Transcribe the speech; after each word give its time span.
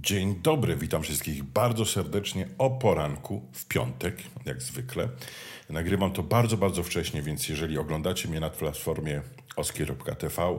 Dzień 0.00 0.40
dobry, 0.42 0.76
witam 0.76 1.02
wszystkich 1.02 1.44
bardzo 1.44 1.86
serdecznie 1.86 2.48
o 2.58 2.70
poranku 2.70 3.42
w 3.52 3.66
piątek, 3.66 4.16
jak 4.44 4.62
zwykle. 4.62 5.08
Nagrywam 5.70 6.12
to 6.12 6.22
bardzo, 6.22 6.56
bardzo 6.56 6.82
wcześnie, 6.82 7.22
więc 7.22 7.48
jeżeli 7.48 7.78
oglądacie 7.78 8.28
mnie 8.28 8.40
na 8.40 8.50
platformie 8.50 9.22
oskier.tv, 9.56 10.58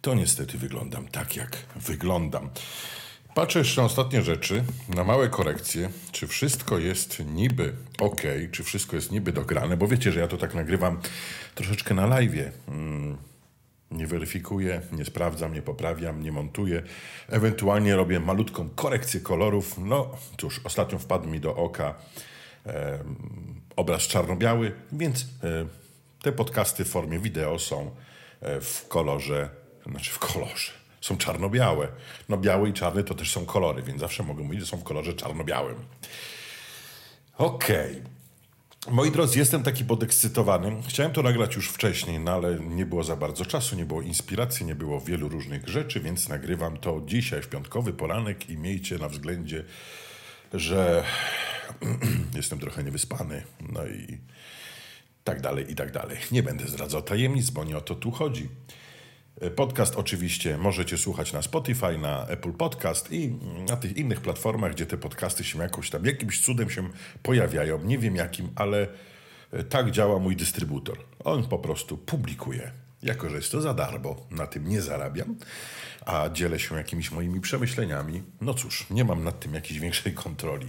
to 0.00 0.14
niestety 0.14 0.58
wyglądam 0.58 1.08
tak, 1.08 1.36
jak 1.36 1.56
wyglądam. 1.76 2.50
Patrzę 3.34 3.58
jeszcze 3.58 3.80
na 3.80 3.86
ostatnie 3.86 4.22
rzeczy, 4.22 4.64
na 4.88 5.04
małe 5.04 5.28
korekcje, 5.28 5.90
czy 6.12 6.26
wszystko 6.26 6.78
jest 6.78 7.22
niby 7.26 7.74
ok, 8.00 8.22
czy 8.52 8.64
wszystko 8.64 8.96
jest 8.96 9.12
niby 9.12 9.32
dograne, 9.32 9.76
bo 9.76 9.88
wiecie, 9.88 10.12
że 10.12 10.20
ja 10.20 10.28
to 10.28 10.36
tak 10.36 10.54
nagrywam 10.54 11.00
troszeczkę 11.54 11.94
na 11.94 12.06
live. 12.06 12.52
Hmm 12.66 13.18
nie 13.90 14.06
weryfikuję, 14.06 14.80
nie 14.92 15.04
sprawdzam, 15.04 15.54
nie 15.54 15.62
poprawiam, 15.62 16.22
nie 16.22 16.32
montuję. 16.32 16.82
Ewentualnie 17.28 17.96
robię 17.96 18.20
malutką 18.20 18.68
korekcję 18.68 19.20
kolorów. 19.20 19.78
No 19.78 20.10
cóż, 20.38 20.60
ostatnio 20.64 20.98
wpadł 20.98 21.28
mi 21.28 21.40
do 21.40 21.56
oka 21.56 21.94
e, 22.66 22.98
obraz 23.76 24.02
czarno-biały, 24.02 24.72
więc 24.92 25.22
e, 25.22 25.26
te 26.22 26.32
podcasty 26.32 26.84
w 26.84 26.88
formie 26.88 27.18
wideo 27.18 27.58
są 27.58 27.90
e, 28.40 28.60
w 28.60 28.88
kolorze, 28.88 29.48
znaczy 29.86 30.10
w 30.10 30.18
kolorze, 30.18 30.72
są 31.00 31.16
czarno-białe. 31.16 31.88
No 32.28 32.36
biały 32.36 32.68
i 32.68 32.72
czarny 32.72 33.04
to 33.04 33.14
też 33.14 33.32
są 33.32 33.46
kolory, 33.46 33.82
więc 33.82 34.00
zawsze 34.00 34.22
mogę 34.22 34.42
mówić, 34.42 34.60
że 34.60 34.66
są 34.66 34.76
w 34.76 34.84
kolorze 34.84 35.14
czarno-białym. 35.14 35.76
Okej. 37.38 37.90
Okay. 37.90 38.17
Moi 38.90 39.10
drodzy, 39.10 39.38
jestem 39.38 39.62
taki 39.62 39.84
podekscytowany. 39.84 40.82
Chciałem 40.88 41.12
to 41.12 41.22
nagrać 41.22 41.56
już 41.56 41.68
wcześniej, 41.68 42.20
no 42.20 42.32
ale 42.32 42.58
nie 42.58 42.86
było 42.86 43.04
za 43.04 43.16
bardzo 43.16 43.44
czasu, 43.44 43.76
nie 43.76 43.84
było 43.84 44.02
inspiracji, 44.02 44.66
nie 44.66 44.74
było 44.74 45.00
wielu 45.00 45.28
różnych 45.28 45.68
rzeczy, 45.68 46.00
więc 46.00 46.28
nagrywam 46.28 46.76
to 46.76 47.02
dzisiaj 47.06 47.42
w 47.42 47.48
piątkowy 47.48 47.92
poranek 47.92 48.50
i 48.50 48.56
miejcie 48.56 48.98
na 48.98 49.08
względzie, 49.08 49.64
że 50.54 51.04
jestem 52.36 52.58
trochę 52.58 52.84
niewyspany. 52.84 53.42
No 53.72 53.86
i 53.86 54.18
tak 55.24 55.40
dalej, 55.40 55.72
i 55.72 55.74
tak 55.74 55.92
dalej. 55.92 56.18
Nie 56.32 56.42
będę 56.42 56.68
zdradzał 56.68 57.02
tajemnic, 57.02 57.50
bo 57.50 57.64
nie 57.64 57.76
o 57.76 57.80
to 57.80 57.94
tu 57.94 58.10
chodzi. 58.10 58.48
Podcast 59.56 59.96
oczywiście 59.96 60.58
możecie 60.58 60.98
słuchać 60.98 61.32
na 61.32 61.42
Spotify, 61.42 61.98
na 61.98 62.26
Apple 62.26 62.52
Podcast 62.52 63.12
i 63.12 63.30
na 63.68 63.76
tych 63.76 63.96
innych 63.96 64.20
platformach, 64.20 64.72
gdzie 64.72 64.86
te 64.86 64.96
podcasty 64.96 65.44
się 65.44 65.58
jakoś 65.58 65.90
tam, 65.90 66.04
jakimś 66.04 66.40
cudem 66.40 66.70
się 66.70 66.88
pojawiają. 67.22 67.84
Nie 67.84 67.98
wiem 67.98 68.16
jakim, 68.16 68.48
ale 68.56 68.88
e, 69.52 69.64
tak 69.64 69.90
działa 69.90 70.18
mój 70.18 70.36
dystrybutor. 70.36 70.98
On 71.24 71.48
po 71.48 71.58
prostu 71.58 71.98
publikuje. 71.98 72.70
Jako, 73.02 73.30
że 73.30 73.36
jest 73.36 73.52
to 73.52 73.60
za 73.60 73.74
darmo, 73.74 74.16
na 74.30 74.46
tym 74.46 74.68
nie 74.68 74.82
zarabiam, 74.82 75.36
a 76.06 76.28
dzielę 76.32 76.58
się 76.58 76.76
jakimiś 76.76 77.10
moimi 77.10 77.40
przemyśleniami. 77.40 78.22
No 78.40 78.54
cóż, 78.54 78.86
nie 78.90 79.04
mam 79.04 79.24
nad 79.24 79.40
tym 79.40 79.54
jakiejś 79.54 79.80
większej 79.80 80.14
kontroli. 80.14 80.66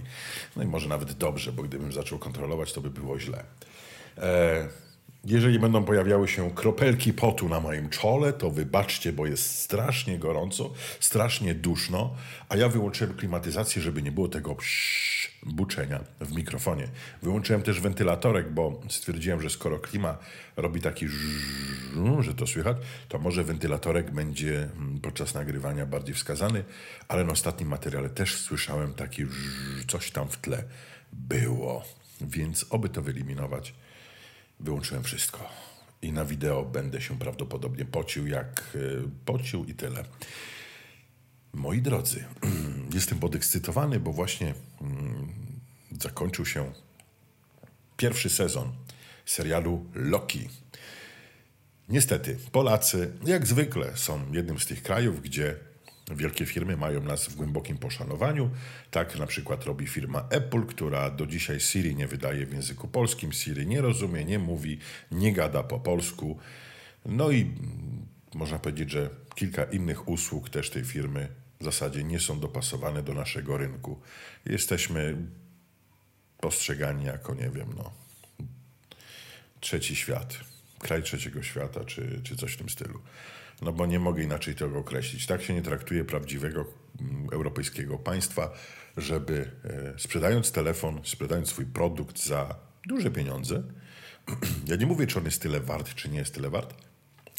No 0.56 0.62
i 0.62 0.66
może 0.66 0.88
nawet 0.88 1.12
dobrze, 1.12 1.52
bo 1.52 1.62
gdybym 1.62 1.92
zaczął 1.92 2.18
kontrolować, 2.18 2.72
to 2.72 2.80
by 2.80 2.90
było 2.90 3.20
źle. 3.20 3.44
Eee, 4.16 4.68
jeżeli 5.24 5.58
będą 5.58 5.84
pojawiały 5.84 6.28
się 6.28 6.50
kropelki 6.50 7.12
potu 7.12 7.48
na 7.48 7.60
moim 7.60 7.88
czole, 7.88 8.32
to 8.32 8.50
wybaczcie, 8.50 9.12
bo 9.12 9.26
jest 9.26 9.58
strasznie 9.58 10.18
gorąco, 10.18 10.72
strasznie 11.00 11.54
duszno, 11.54 12.14
a 12.48 12.56
ja 12.56 12.68
wyłączyłem 12.68 13.14
klimatyzację, 13.14 13.82
żeby 13.82 14.02
nie 14.02 14.12
było 14.12 14.28
tego 14.28 14.56
buczenia 15.42 16.00
w 16.20 16.36
mikrofonie. 16.36 16.88
Wyłączyłem 17.22 17.62
też 17.62 17.80
wentylatorek, 17.80 18.52
bo 18.52 18.80
stwierdziłem, 18.88 19.42
że 19.42 19.50
skoro 19.50 19.78
klima 19.78 20.18
robi 20.56 20.80
taki 20.80 21.06
że 22.20 22.34
to 22.34 22.46
słychać, 22.46 22.76
to 23.08 23.18
może 23.18 23.44
wentylatorek 23.44 24.10
będzie 24.10 24.68
podczas 25.02 25.34
nagrywania 25.34 25.86
bardziej 25.86 26.14
wskazany, 26.14 26.64
ale 27.08 27.24
na 27.24 27.32
ostatnim 27.32 27.68
materiale 27.68 28.10
też 28.10 28.36
słyszałem 28.36 28.94
taki 28.94 29.26
coś 29.88 30.10
tam 30.10 30.28
w 30.28 30.36
tle 30.36 30.64
było, 31.12 31.84
więc 32.20 32.66
oby 32.70 32.88
to 32.88 33.02
wyeliminować 33.02 33.74
wyłączyłem 34.60 35.02
wszystko. 35.04 35.48
I 36.02 36.12
na 36.12 36.24
wideo 36.24 36.64
będę 36.64 37.00
się 37.00 37.18
prawdopodobnie 37.18 37.84
pocił, 37.84 38.26
jak 38.26 38.62
e, 38.74 38.78
pocił 39.24 39.64
i 39.64 39.74
tyle. 39.74 40.04
Moi 41.52 41.82
drodzy, 41.82 42.24
jestem 42.94 43.18
podekscytowany, 43.18 44.00
bo 44.00 44.12
właśnie 44.12 44.54
mm, 44.80 45.32
zakończył 46.00 46.46
się 46.46 46.72
pierwszy 47.96 48.30
sezon 48.30 48.72
serialu 49.26 49.86
Loki. 49.94 50.48
Niestety, 51.88 52.38
Polacy, 52.52 53.12
jak 53.24 53.46
zwykle, 53.46 53.96
są 53.96 54.32
jednym 54.32 54.58
z 54.58 54.66
tych 54.66 54.82
krajów, 54.82 55.22
gdzie 55.22 55.56
Wielkie 56.10 56.46
firmy 56.46 56.76
mają 56.76 57.02
nas 57.02 57.28
w 57.28 57.34
głębokim 57.34 57.78
poszanowaniu. 57.78 58.50
Tak 58.90 59.18
na 59.18 59.26
przykład 59.26 59.64
robi 59.64 59.86
firma 59.86 60.26
Apple, 60.30 60.62
która 60.62 61.10
do 61.10 61.26
dzisiaj 61.26 61.60
Siri 61.60 61.96
nie 61.96 62.06
wydaje 62.06 62.46
w 62.46 62.52
języku 62.52 62.88
polskim. 62.88 63.32
Siri 63.32 63.66
nie 63.66 63.80
rozumie, 63.80 64.24
nie 64.24 64.38
mówi, 64.38 64.78
nie 65.10 65.32
gada 65.32 65.62
po 65.62 65.80
polsku. 65.80 66.38
No 67.06 67.30
i 67.30 67.50
można 68.34 68.58
powiedzieć, 68.58 68.90
że 68.90 69.10
kilka 69.34 69.64
innych 69.64 70.08
usług 70.08 70.50
też 70.50 70.70
tej 70.70 70.84
firmy 70.84 71.28
w 71.60 71.64
zasadzie 71.64 72.04
nie 72.04 72.20
są 72.20 72.40
dopasowane 72.40 73.02
do 73.02 73.14
naszego 73.14 73.56
rynku. 73.56 74.00
Jesteśmy 74.46 75.16
postrzegani 76.40 77.04
jako, 77.04 77.34
nie 77.34 77.50
wiem, 77.50 77.68
no, 77.76 77.92
trzeci 79.60 79.96
świat, 79.96 80.40
kraj 80.78 81.02
trzeciego 81.02 81.42
świata, 81.42 81.84
czy, 81.84 82.20
czy 82.24 82.36
coś 82.36 82.52
w 82.52 82.56
tym 82.56 82.68
stylu 82.68 83.00
no 83.62 83.72
bo 83.72 83.86
nie 83.86 83.98
mogę 83.98 84.22
inaczej 84.22 84.54
tego 84.54 84.78
określić. 84.78 85.26
Tak 85.26 85.42
się 85.42 85.54
nie 85.54 85.62
traktuje 85.62 86.04
prawdziwego 86.04 86.64
mm, 87.00 87.28
europejskiego 87.32 87.98
państwa, 87.98 88.50
żeby 88.96 89.50
e, 89.64 89.98
sprzedając 89.98 90.52
telefon, 90.52 91.00
sprzedając 91.04 91.48
swój 91.48 91.66
produkt 91.66 92.24
za 92.24 92.54
duże 92.86 93.10
pieniądze, 93.10 93.62
ja 94.70 94.76
nie 94.76 94.86
mówię, 94.86 95.06
czy 95.06 95.18
on 95.18 95.24
jest 95.24 95.42
tyle 95.42 95.60
wart, 95.60 95.94
czy 95.94 96.08
nie 96.08 96.18
jest 96.18 96.34
tyle 96.34 96.50
wart, 96.50 96.74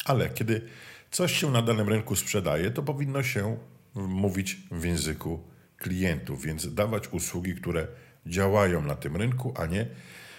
ale 0.04 0.30
kiedy 0.30 0.68
coś 1.10 1.32
się 1.32 1.50
na 1.50 1.62
danym 1.62 1.88
rynku 1.88 2.16
sprzedaje, 2.16 2.70
to 2.70 2.82
powinno 2.82 3.22
się 3.22 3.56
mówić 3.94 4.56
w 4.70 4.84
języku 4.84 5.44
klientów, 5.76 6.44
więc 6.44 6.74
dawać 6.74 7.08
usługi, 7.08 7.54
które 7.54 7.86
działają 8.26 8.82
na 8.82 8.94
tym 8.94 9.16
rynku, 9.16 9.54
a 9.56 9.66
nie 9.66 9.86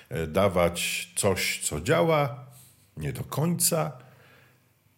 e, 0.09 0.27
dawać 0.27 1.09
coś, 1.15 1.59
co 1.63 1.81
działa 1.81 2.45
nie 2.97 3.13
do 3.13 3.23
końca, 3.23 3.91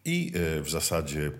i 0.06 0.32
e, 0.34 0.62
w 0.62 0.70
zasadzie 0.70 1.30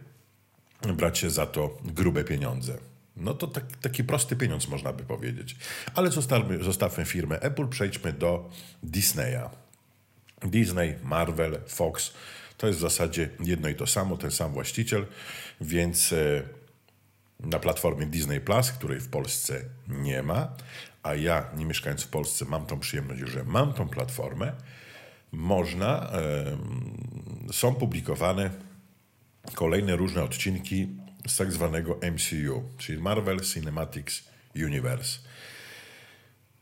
brać 0.97 1.19
się 1.19 1.31
za 1.31 1.47
to 1.47 1.79
grube 1.85 2.25
pieniądze. 2.25 2.79
No 3.17 3.35
to 3.35 3.47
tak, 3.47 3.65
taki 3.77 4.05
prosty 4.05 4.37
pieniądz 4.37 4.69
można 4.69 4.93
by 4.93 5.05
powiedzieć. 5.05 5.57
Ale 5.95 6.11
zostawmy, 6.11 6.65
zostawmy 6.65 7.05
firmę 7.05 7.41
Apple, 7.41 7.69
przejdźmy 7.69 8.13
do 8.13 8.51
Disneya. 8.83 9.51
Disney, 10.43 10.95
Marvel, 11.03 11.61
Fox 11.67 12.13
to 12.57 12.67
jest 12.67 12.79
w 12.79 12.83
zasadzie 12.83 13.29
jedno 13.41 13.69
i 13.69 13.75
to 13.75 13.87
samo, 13.87 14.17
ten 14.17 14.31
sam 14.31 14.53
właściciel, 14.53 15.07
więc 15.61 16.13
e, 16.13 16.43
na 17.41 17.59
platformie 17.59 18.07
Disney 18.07 18.41
Plus, 18.41 18.71
której 18.71 19.01
w 19.01 19.09
Polsce 19.09 19.61
nie 19.89 20.23
ma, 20.23 20.49
a 21.03 21.15
ja 21.15 21.51
nie 21.57 21.65
mieszkając 21.65 22.03
w 22.03 22.09
Polsce 22.09 22.45
mam 22.45 22.67
tą 22.67 22.81
przyjemność, 22.81 23.21
że 23.21 23.45
mam 23.45 23.73
tą 23.73 23.89
platformę, 23.89 24.53
można, 25.33 26.11
są 27.53 27.75
publikowane 27.75 28.51
kolejne 29.55 29.97
różne 29.97 30.23
odcinki 30.23 30.89
z 31.27 31.37
tak 31.37 31.53
zwanego 31.53 31.99
MCU, 32.13 32.63
czyli 32.79 33.03
Marvel 33.03 33.41
Cinematic 33.41 34.25
Universe. 34.57 35.19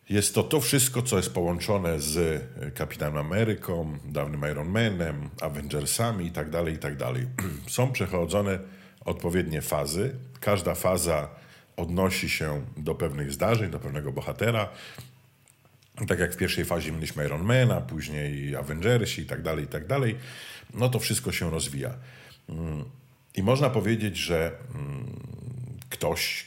Jest 0.09 0.35
to 0.35 0.43
to 0.43 0.61
wszystko, 0.61 1.03
co 1.03 1.17
jest 1.17 1.35
połączone 1.35 2.01
z 2.01 2.43
Kapitanem 2.75 3.17
Ameryką, 3.17 3.99
dawnym 4.05 4.51
Iron 4.51 4.69
Manem, 4.69 5.31
Avengersami 5.41 6.25
itd., 6.25 6.51
tak 6.51 6.73
itd. 6.73 6.97
Tak 6.97 7.15
są 7.75 7.93
przechodzone 7.93 8.59
odpowiednie 9.05 9.63
fazy. 9.63 10.15
Każda 10.41 10.75
faza 10.75 11.29
odnosi 11.77 12.29
się 12.29 12.67
do 12.77 12.95
pewnych 12.95 13.33
zdarzeń, 13.33 13.71
do 13.71 13.79
pewnego 13.79 14.13
bohatera. 14.13 14.69
Tak 16.09 16.19
jak 16.19 16.35
w 16.35 16.37
pierwszej 16.37 16.65
fazie 16.65 16.93
mieliśmy 16.93 17.25
Iron 17.25 17.43
Mana, 17.43 17.81
później 17.81 18.57
Avengersi 18.57 19.23
i 19.23 19.27
tak 19.27 19.43
dalej, 19.43 19.65
i 19.65 19.69
tak 19.69 19.87
dalej, 19.87 20.17
no 20.75 20.89
to 20.89 20.99
wszystko 20.99 21.33
się 21.33 21.51
rozwija. 21.51 21.95
Mm, 22.49 22.85
I 23.35 23.43
można 23.43 23.71
powiedzieć, 23.71 24.17
że 24.17 24.53
mm, 24.75 25.21
ktoś 25.91 26.47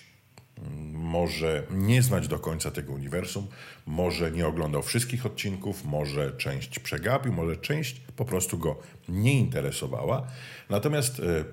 mm, 0.57 0.91
może 0.91 1.63
nie 1.71 2.01
znać 2.01 2.27
do 2.27 2.39
końca 2.39 2.71
tego 2.71 2.93
uniwersum, 2.93 3.47
może 3.85 4.31
nie 4.31 4.47
oglądał 4.47 4.83
wszystkich 4.83 5.25
odcinków, 5.25 5.85
może 5.85 6.31
część 6.31 6.79
przegapił, 6.79 7.33
może 7.33 7.57
część 7.57 8.01
po 8.15 8.25
prostu 8.25 8.57
go 8.57 8.79
nie 9.09 9.39
interesowała. 9.39 10.27
Natomiast 10.69 11.19
e, 11.19 11.43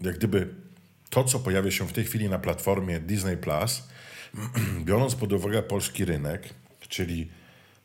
jak 0.00 0.16
gdyby 0.18 0.54
to, 1.10 1.24
co 1.24 1.38
pojawia 1.38 1.70
się 1.70 1.88
w 1.88 1.92
tej 1.92 2.04
chwili 2.04 2.28
na 2.28 2.38
platformie 2.38 3.00
Disney 3.00 3.36
Plus, 3.36 3.82
biorąc 4.84 5.14
pod 5.14 5.32
uwagę 5.32 5.62
polski 5.62 6.04
rynek, 6.04 6.54
czyli 6.88 7.28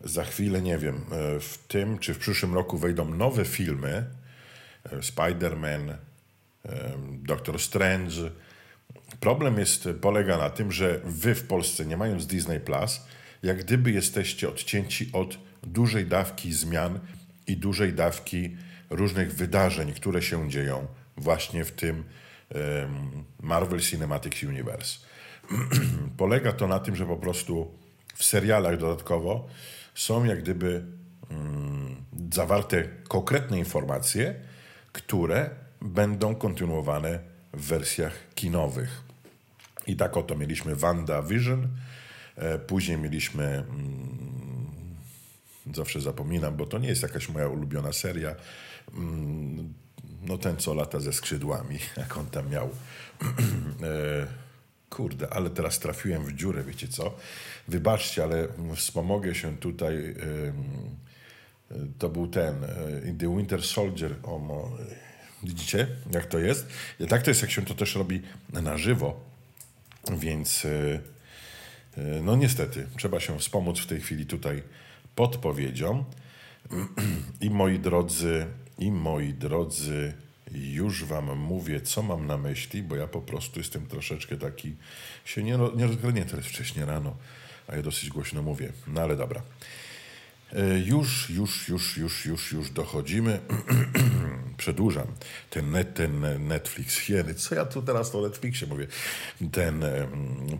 za 0.03 0.23
chwilę, 0.23 0.61
nie 0.61 0.77
wiem, 0.77 0.95
e, 0.95 1.39
w 1.39 1.57
tym 1.67 1.99
czy 1.99 2.13
w 2.13 2.17
przyszłym 2.17 2.53
roku 2.53 2.77
wejdą 2.77 3.15
nowe 3.15 3.45
filmy, 3.45 4.05
e, 4.83 4.97
Spider-Man, 4.97 5.89
e, 5.89 5.97
Doctor 7.11 7.59
Strange, 7.59 8.31
Problem 9.19 9.59
jest, 9.59 9.89
polega 10.01 10.37
na 10.37 10.49
tym, 10.49 10.71
że 10.71 10.99
wy 11.03 11.35
w 11.35 11.47
Polsce, 11.47 11.85
nie 11.85 11.97
mając 11.97 12.27
Disney 12.27 12.59
Plus, 12.59 13.01
jak 13.43 13.57
gdyby 13.57 13.91
jesteście 13.91 14.49
odcięci 14.49 15.09
od 15.13 15.37
dużej 15.63 16.05
dawki 16.05 16.53
zmian 16.53 16.99
i 17.47 17.57
dużej 17.57 17.93
dawki 17.93 18.57
różnych 18.89 19.35
wydarzeń, 19.35 19.93
które 19.93 20.21
się 20.21 20.49
dzieją 20.49 20.87
właśnie 21.17 21.65
w 21.65 21.71
tym 21.71 22.03
Marvel 23.41 23.79
Cinematic 23.79 24.43
Universe. 24.43 24.99
Polega 26.17 26.51
to 26.51 26.67
na 26.67 26.79
tym, 26.79 26.95
że 26.95 27.05
po 27.05 27.17
prostu 27.17 27.71
w 28.15 28.23
serialach 28.23 28.77
dodatkowo 28.77 29.47
są 29.95 30.23
jak 30.23 30.41
gdyby 30.41 30.85
um, 31.29 31.95
zawarte 32.33 32.83
konkretne 33.07 33.59
informacje, 33.59 34.35
które 34.91 35.49
będą 35.81 36.35
kontynuowane 36.35 37.19
w 37.53 37.67
wersjach 37.67 38.13
kinowych. 38.35 39.03
I 39.87 39.95
tak 39.95 40.17
oto 40.17 40.35
mieliśmy 40.35 40.75
Wanda 40.75 41.21
Vision, 41.21 41.67
e, 42.35 42.59
później 42.59 42.97
mieliśmy, 42.97 43.43
mm, 43.43 44.95
zawsze 45.75 46.01
zapominam, 46.01 46.57
bo 46.57 46.65
to 46.65 46.77
nie 46.77 46.87
jest 46.87 47.03
jakaś 47.03 47.29
moja 47.29 47.47
ulubiona 47.47 47.93
seria, 47.93 48.35
mm, 48.93 49.73
no 50.21 50.37
ten 50.37 50.57
co 50.57 50.73
lata 50.73 50.99
ze 50.99 51.13
skrzydłami, 51.13 51.79
jak 51.97 52.17
on 52.17 52.25
tam 52.25 52.49
miał. 52.49 52.69
e, 53.83 54.42
kurde, 54.95 55.33
ale 55.33 55.49
teraz 55.49 55.79
trafiłem 55.79 56.25
w 56.25 56.33
dziurę, 56.33 56.63
wiecie 56.63 56.87
co? 56.87 57.15
Wybaczcie, 57.67 58.23
ale 58.23 58.47
wspomogę 58.75 59.35
się 59.35 59.57
tutaj. 59.57 60.15
To 61.99 62.09
był 62.09 62.27
ten, 62.27 62.63
e, 62.63 62.69
The 63.19 63.37
Winter 63.37 63.63
Soldier. 63.63 64.15
O, 64.23 64.69
widzicie, 65.43 65.87
jak 66.11 66.25
to 66.25 66.39
jest? 66.39 66.67
Tak 67.09 67.21
to 67.21 67.31
jest, 67.31 67.41
jak 67.41 67.51
się 67.51 67.65
to 67.65 67.73
też 67.73 67.95
robi 67.95 68.21
na 68.53 68.77
żywo. 68.77 69.19
Więc 70.17 70.65
e, 70.65 70.99
e, 71.97 72.21
no 72.21 72.35
niestety, 72.35 72.87
trzeba 72.97 73.19
się 73.19 73.39
wspomóc 73.39 73.79
w 73.79 73.85
tej 73.85 74.01
chwili 74.01 74.25
tutaj 74.25 74.63
podpowiedzią. 75.15 76.05
I 77.41 77.49
moi 77.49 77.79
drodzy, 77.79 78.45
i 78.79 78.91
moi 78.91 79.33
drodzy, 79.33 80.13
już 80.53 81.03
wam 81.03 81.37
mówię, 81.39 81.81
co 81.81 82.03
mam 82.03 82.27
na 82.27 82.37
myśli, 82.37 82.83
bo 82.83 82.95
ja 82.95 83.07
po 83.07 83.21
prostu 83.21 83.59
jestem 83.59 83.85
troszeczkę 83.85 84.37
taki, 84.37 84.75
się 85.25 85.43
nie, 85.43 85.59
nie 85.75 85.87
rozgarnięty, 85.87 86.31
to 86.31 86.37
jest 86.37 86.49
wcześnie 86.49 86.85
rano, 86.85 87.15
a 87.67 87.75
ja 87.75 87.81
dosyć 87.81 88.09
głośno 88.09 88.41
mówię. 88.41 88.71
No 88.87 89.01
ale 89.01 89.15
dobra. 89.15 89.41
E, 90.53 90.79
już, 90.79 91.29
już, 91.29 91.69
już, 91.69 91.97
już, 91.97 92.25
już, 92.25 92.51
już 92.51 92.71
dochodzimy. 92.71 93.39
Przedłużam 94.57 95.07
ten, 95.49 95.71
net, 95.71 95.93
ten 95.93 96.47
Netflix. 96.47 97.09
Jeny, 97.09 97.33
co 97.33 97.55
ja 97.55 97.65
tu 97.65 97.81
teraz 97.81 98.15
o 98.15 98.21
Netflixie 98.21 98.67
mówię? 98.67 98.87
Ten 99.51 99.83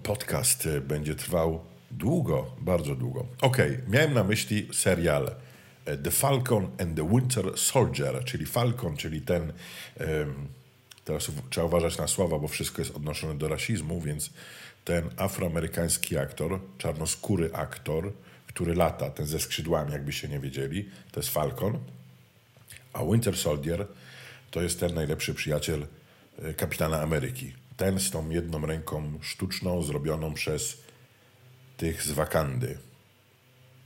podcast 0.03 0.65
e, 0.65 0.81
będzie 0.81 1.15
trwał 1.15 1.61
długo, 1.91 2.55
bardzo 2.61 2.95
długo. 2.95 3.25
Ok, 3.41 3.57
miałem 3.87 4.13
na 4.13 4.23
myśli 4.23 4.69
serial 4.73 5.35
The 6.03 6.11
Falcon 6.11 6.71
and 6.79 6.95
the 6.95 7.09
Winter 7.09 7.57
Soldier, 7.57 8.23
czyli 8.25 8.45
Falcon, 8.45 8.97
czyli 8.97 9.21
ten. 9.21 9.53
Teraz 11.05 11.31
trzeba 11.49 11.67
uważać 11.67 11.97
na 11.97 12.07
słowa, 12.07 12.39
bo 12.39 12.47
wszystko 12.47 12.81
jest 12.81 12.95
odnoszone 12.95 13.35
do 13.35 13.47
rasizmu, 13.47 14.01
więc 14.01 14.29
ten 14.85 15.09
afroamerykański 15.17 16.17
aktor, 16.17 16.59
czarnoskóry 16.77 17.49
aktor, 17.53 18.13
który 18.47 18.75
lata, 18.75 19.09
ten 19.09 19.25
ze 19.25 19.39
skrzydłami, 19.39 19.91
jakbyście 19.91 20.27
nie 20.27 20.39
wiedzieli, 20.39 20.89
to 21.11 21.19
jest 21.19 21.29
Falcon. 21.29 21.79
A 22.93 23.05
Winter 23.05 23.37
Soldier 23.37 23.87
to 24.51 24.61
jest 24.61 24.79
ten 24.79 24.93
najlepszy 24.93 25.33
przyjaciel 25.33 25.87
e, 26.39 26.53
kapitana 26.53 27.01
Ameryki. 27.01 27.53
Ten 27.77 27.99
z 27.99 28.11
tą 28.11 28.29
jedną 28.29 28.65
ręką 28.65 29.19
sztuczną, 29.21 29.83
zrobioną 29.83 30.33
przez 30.33 30.77
tych 31.77 32.03
z 32.03 32.11
Wakandy. 32.11 32.77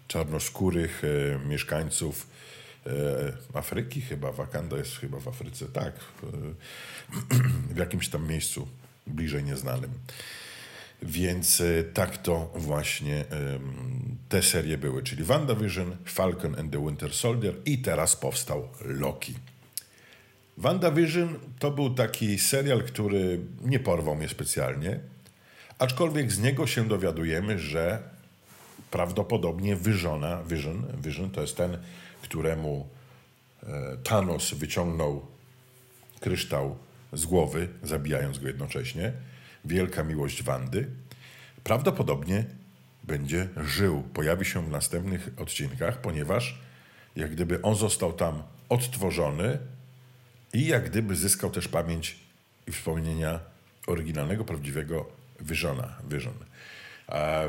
Czarnoskórych 0.07 1.01
e, 1.03 1.47
mieszkańców 1.47 2.27
e, 2.85 2.89
Afryki 3.53 4.01
chyba. 4.01 4.31
Wakanda 4.31 4.77
jest 4.77 4.97
chyba 4.97 5.19
w 5.19 5.27
Afryce, 5.27 5.65
tak. 5.65 5.93
E, 5.93 6.27
w 7.75 7.77
jakimś 7.77 8.09
tam 8.09 8.27
miejscu 8.27 8.67
bliżej 9.07 9.43
nieznanym. 9.43 9.91
Więc 11.01 11.63
tak 11.93 12.17
to 12.17 12.51
właśnie 12.55 13.25
te 14.29 14.43
serie 14.43 14.77
były, 14.77 15.03
czyli 15.03 15.23
WandaVision, 15.23 15.97
Falcon 16.05 16.59
and 16.59 16.71
the 16.71 16.85
Winter 16.85 17.13
Soldier 17.13 17.53
i 17.65 17.77
teraz 17.77 18.15
powstał 18.15 18.69
Loki. 18.85 19.33
WandaVision 20.57 21.39
to 21.59 21.71
był 21.71 21.89
taki 21.89 22.39
serial, 22.39 22.83
który 22.83 23.39
nie 23.61 23.79
porwał 23.79 24.15
mnie 24.15 24.29
specjalnie, 24.29 24.99
aczkolwiek 25.79 26.31
z 26.31 26.39
niego 26.39 26.67
się 26.67 26.87
dowiadujemy, 26.87 27.59
że 27.59 28.16
prawdopodobnie 28.91 29.75
Visiona, 29.75 30.43
Vision, 30.43 30.87
Vision 31.03 31.29
to 31.29 31.41
jest 31.41 31.57
ten, 31.57 31.77
któremu 32.21 32.87
e, 33.63 33.97
Thanos 34.03 34.53
wyciągnął 34.53 35.25
kryształ 36.19 36.77
z 37.13 37.25
głowy, 37.25 37.67
zabijając 37.83 38.39
go 38.39 38.47
jednocześnie, 38.47 39.13
wielka 39.65 40.03
miłość 40.03 40.43
Wandy, 40.43 40.87
prawdopodobnie 41.63 42.45
będzie 43.03 43.47
żył, 43.57 44.03
pojawi 44.13 44.45
się 44.45 44.65
w 44.65 44.69
następnych 44.69 45.29
odcinkach, 45.37 46.01
ponieważ 46.01 46.59
jak 47.15 47.31
gdyby 47.31 47.61
on 47.61 47.75
został 47.75 48.13
tam 48.13 48.43
odtworzony 48.69 49.57
i 50.53 50.67
jak 50.67 50.89
gdyby 50.89 51.15
zyskał 51.15 51.49
też 51.49 51.67
pamięć 51.67 52.19
i 52.67 52.71
wspomnienia 52.71 53.39
oryginalnego, 53.87 54.45
prawdziwego 54.45 55.05
Visiona. 55.41 55.95
Vision. 56.09 56.33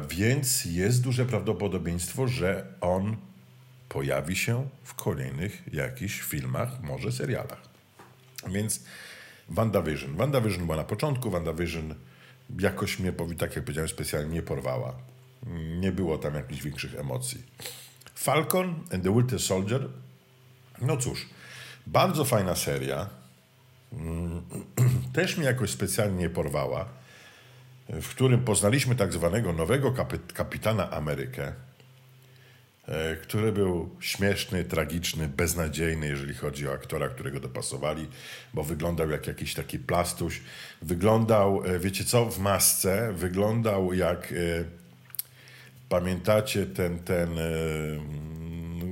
Więc 0.08 0.64
jest 0.64 1.02
duże 1.02 1.26
prawdopodobieństwo, 1.26 2.28
że 2.28 2.66
on 2.81 3.16
pojawi 3.88 4.37
się 4.37 4.69
w 4.84 4.94
kolejnych 4.94 5.75
jakichś 5.75 6.20
filmach, 6.20 6.82
może 6.82 7.12
serialach. 7.12 7.62
Więc 8.49 8.81
WandaVision. 9.49 10.16
WandaVision 10.16 10.64
była 10.64 10.76
na 10.76 10.84
początku, 10.84 11.31
WandaVision 11.31 11.94
jakoś 12.60 12.99
mnie, 12.99 13.12
tak 13.38 13.56
jak 13.56 13.64
powiedziałem, 13.64 13.88
specjalnie 13.88 14.34
nie 14.34 14.43
porwała. 14.43 14.94
Nie 15.81 15.93
było 15.93 16.19
tam 16.19 16.34
jakichś 16.34 16.62
większych 16.62 16.94
emocji. 16.94 17.43
Falcon 18.14 18.84
and 18.93 19.04
the 19.04 19.14
Winter 19.14 19.40
Soldier. 19.40 19.88
No 20.81 20.96
cóż, 20.96 21.26
bardzo 21.87 22.25
fajna 22.25 22.54
seria. 22.54 23.08
Mm, 23.93 24.43
też 25.14 25.37
mnie 25.37 25.46
jakoś 25.46 25.70
specjalnie 25.70 26.19
nie 26.19 26.31
porwała. 26.31 26.97
W 27.88 28.08
którym 28.08 28.44
poznaliśmy 28.44 28.94
tak 28.94 29.12
zwanego 29.12 29.52
nowego 29.52 29.95
kapitana 30.35 30.90
Amerykę, 30.90 31.52
e, 32.88 33.16
który 33.16 33.52
był 33.52 33.97
śmieszny, 34.00 34.64
tragiczny, 34.64 35.28
beznadziejny, 35.28 36.07
jeżeli 36.07 36.35
chodzi 36.35 36.68
o 36.68 36.73
aktora, 36.73 37.09
którego 37.09 37.40
dopasowali, 37.40 38.09
bo 38.54 38.64
wyglądał 38.64 39.11
jak 39.11 39.26
jakiś 39.26 39.54
taki 39.54 39.78
plastuś. 39.78 40.40
Wyglądał, 40.83 41.64
e, 41.64 41.78
wiecie 41.78 42.04
co, 42.04 42.26
w 42.26 42.38
masce, 42.38 43.12
wyglądał 43.12 43.95
jak 43.95 44.33
e, 44.33 44.64
Pamiętacie 45.88 46.66
ten, 46.66 46.99
ten 46.99 47.28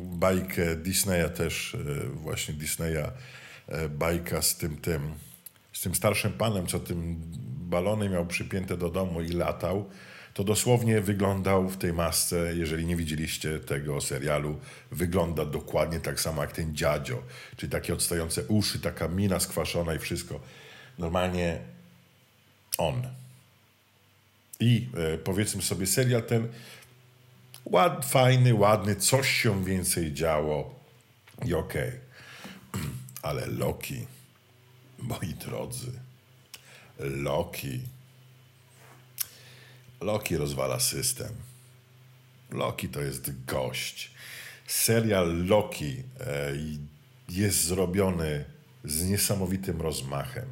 bajkę 0.02 0.76
Disneya 0.76 1.30
też, 1.36 1.76
właśnie 2.14 2.54
Disneya 2.54 3.10
bajka 3.90 4.42
z 4.42 4.56
tym, 4.56 4.76
tym, 4.76 5.14
z 5.72 5.80
tym 5.80 5.94
starszym 5.94 6.32
panem, 6.32 6.66
co 6.66 6.80
tym 6.80 7.20
balonem 7.66 8.12
miał 8.12 8.26
przypięte 8.26 8.76
do 8.76 8.90
domu 8.90 9.22
i 9.22 9.28
latał, 9.28 9.90
to 10.34 10.44
dosłownie 10.44 11.00
wyglądał 11.00 11.68
w 11.68 11.76
tej 11.76 11.92
masce, 11.92 12.56
jeżeli 12.56 12.86
nie 12.86 12.96
widzieliście 12.96 13.58
tego 13.58 14.00
serialu, 14.00 14.58
wygląda 14.90 15.44
dokładnie 15.44 16.00
tak 16.00 16.20
samo 16.20 16.42
jak 16.42 16.52
ten 16.52 16.76
dziadzio, 16.76 17.22
czyli 17.56 17.72
takie 17.72 17.94
odstające 17.94 18.44
uszy, 18.44 18.80
taka 18.80 19.08
mina 19.08 19.40
skwaszona 19.40 19.94
i 19.94 19.98
wszystko. 19.98 20.40
Normalnie 20.98 21.58
on. 22.78 23.02
I 24.60 24.88
e, 25.14 25.18
powiedzmy 25.18 25.62
sobie, 25.62 25.86
serial 25.86 26.22
ten 26.22 26.48
Ład, 27.66 28.06
fajny, 28.06 28.54
ładny, 28.54 28.96
coś 28.96 29.30
się 29.30 29.64
więcej 29.64 30.12
działo 30.12 30.74
i 31.44 31.54
okej. 31.54 31.88
Okay. 31.88 32.82
Ale 33.22 33.46
Loki, 33.46 34.06
moi 34.98 35.34
drodzy, 35.34 36.05
Loki. 36.98 37.80
Loki 40.00 40.36
rozwala 40.36 40.80
system. 40.80 41.32
Loki 42.50 42.88
to 42.88 43.00
jest 43.00 43.44
gość. 43.44 44.10
Serial 44.66 45.46
Loki 45.46 45.96
e, 46.20 46.52
jest 47.28 47.64
zrobiony 47.64 48.44
z 48.84 49.04
niesamowitym 49.04 49.80
rozmachem. 49.80 50.46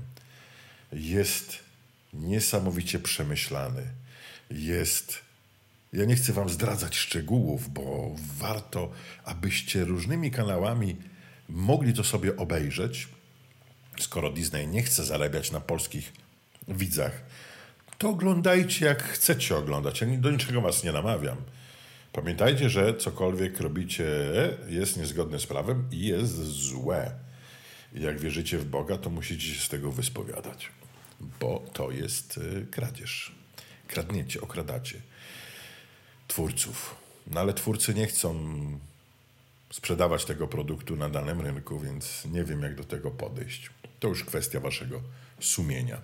Jest 0.92 1.58
niesamowicie 2.12 2.98
przemyślany. 2.98 3.82
Jest 4.50 5.24
ja 5.94 6.04
nie 6.04 6.16
chcę 6.16 6.32
Wam 6.32 6.48
zdradzać 6.48 6.96
szczegółów, 6.96 7.72
bo 7.72 8.16
warto, 8.38 8.90
abyście 9.24 9.84
różnymi 9.84 10.30
kanałami 10.30 10.96
mogli 11.48 11.94
to 11.94 12.04
sobie 12.04 12.36
obejrzeć. 12.36 13.08
Skoro 14.00 14.30
Disney 14.30 14.68
nie 14.68 14.82
chce 14.82 15.04
zarabiać 15.04 15.50
na 15.50 15.60
polskich 15.60 16.12
widzach, 16.68 17.22
to 17.98 18.08
oglądajcie 18.08 18.86
jak 18.86 19.02
chcecie 19.02 19.56
oglądać. 19.56 20.00
Ja 20.00 20.06
do 20.06 20.30
niczego 20.30 20.60
was 20.60 20.84
nie 20.84 20.92
namawiam. 20.92 21.36
Pamiętajcie, 22.12 22.70
że 22.70 22.94
cokolwiek 22.94 23.60
robicie 23.60 24.06
jest 24.68 24.96
niezgodne 24.96 25.38
z 25.38 25.46
prawem 25.46 25.88
i 25.90 26.06
jest 26.06 26.34
złe. 26.44 27.14
Jak 27.92 28.20
wierzycie 28.20 28.58
w 28.58 28.64
Boga, 28.64 28.98
to 28.98 29.10
musicie 29.10 29.54
się 29.54 29.60
z 29.60 29.68
tego 29.68 29.92
wyspowiadać, 29.92 30.68
bo 31.40 31.64
to 31.72 31.90
jest 31.90 32.38
y, 32.38 32.66
kradzież. 32.70 33.32
Kradniecie, 33.88 34.40
okradacie 34.40 35.00
twórców. 36.28 36.94
No 37.26 37.40
ale 37.40 37.54
twórcy 37.54 37.94
nie 37.94 38.06
chcą 38.06 38.34
sprzedawać 39.72 40.24
tego 40.24 40.48
produktu 40.48 40.96
na 40.96 41.08
danym 41.08 41.40
rynku, 41.40 41.80
więc 41.80 42.24
nie 42.24 42.44
wiem, 42.44 42.62
jak 42.62 42.74
do 42.74 42.84
tego 42.84 43.10
podejść. 43.10 43.70
To 44.00 44.08
już 44.08 44.24
kwestia 44.24 44.60
waszego 44.60 45.00
sumienia. 45.40 45.98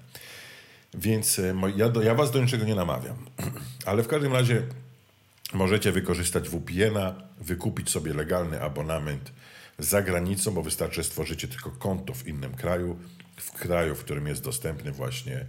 Więc 0.94 1.38
y, 1.38 1.54
ja, 1.76 1.88
do, 1.88 2.02
ja 2.02 2.14
was 2.14 2.30
do 2.30 2.40
niczego 2.40 2.64
nie 2.64 2.74
namawiam. 2.74 3.16
Ale 3.86 4.02
w 4.02 4.08
każdym 4.08 4.32
razie 4.32 4.62
możecie 5.52 5.92
wykorzystać 5.92 6.48
VPN-a, 6.48 7.14
wykupić 7.40 7.90
sobie 7.90 8.14
legalny 8.14 8.62
abonament 8.62 9.32
za 9.78 10.02
granicą, 10.02 10.50
bo 10.50 10.62
wystarczy 10.62 11.04
stworzycie 11.04 11.48
tylko 11.48 11.70
konto 11.70 12.14
w 12.14 12.26
innym 12.26 12.54
kraju, 12.54 12.98
w 13.36 13.52
kraju, 13.52 13.94
w 13.94 14.04
którym 14.04 14.26
jest 14.26 14.44
dostępny 14.44 14.92
właśnie 14.92 15.46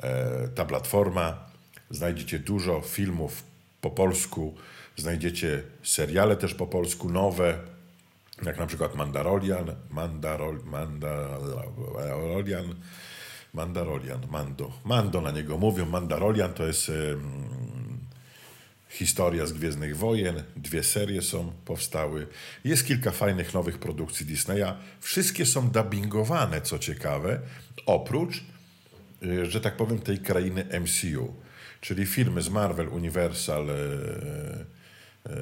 e, 0.00 0.48
ta 0.48 0.64
platforma. 0.64 1.54
Znajdziecie 1.90 2.38
dużo 2.38 2.80
filmów 2.80 3.42
po 3.80 3.90
polsku, 3.90 4.54
znajdziecie 4.96 5.62
seriale 5.82 6.36
też 6.36 6.54
po 6.54 6.66
polsku, 6.66 7.10
nowe, 7.10 7.58
jak 8.42 8.58
na 8.58 8.66
przykład 8.66 8.94
Mandarolian, 8.94 9.74
Mandarol, 9.90 10.60
Mandarolian, 10.64 12.74
Mandarolian, 13.54 14.20
Mando. 14.30 14.72
Mando 14.84 15.20
na 15.20 15.30
niego 15.30 15.58
mówią. 15.58 15.86
Mandarolian 15.86 16.54
to 16.54 16.66
jest 16.66 16.90
historia 18.94 19.46
z 19.46 19.52
Gwiezdnych 19.52 19.96
Wojen, 19.96 20.42
dwie 20.56 20.82
serie 20.82 21.22
są 21.22 21.52
powstały. 21.64 22.26
Jest 22.64 22.86
kilka 22.86 23.10
fajnych 23.10 23.54
nowych 23.54 23.78
produkcji 23.78 24.26
Disneya. 24.26 24.76
Wszystkie 25.00 25.46
są 25.46 25.70
dubbingowane, 25.70 26.60
co 26.60 26.78
ciekawe, 26.78 27.40
oprócz, 27.86 28.44
y, 29.22 29.50
że 29.50 29.60
tak 29.60 29.76
powiem, 29.76 29.98
tej 29.98 30.18
krainy 30.18 30.66
MCU. 30.80 31.34
Czyli 31.80 32.06
filmy 32.06 32.42
z 32.42 32.48
Marvel, 32.48 32.88
Universal, 32.88 33.70
e, 33.70 33.74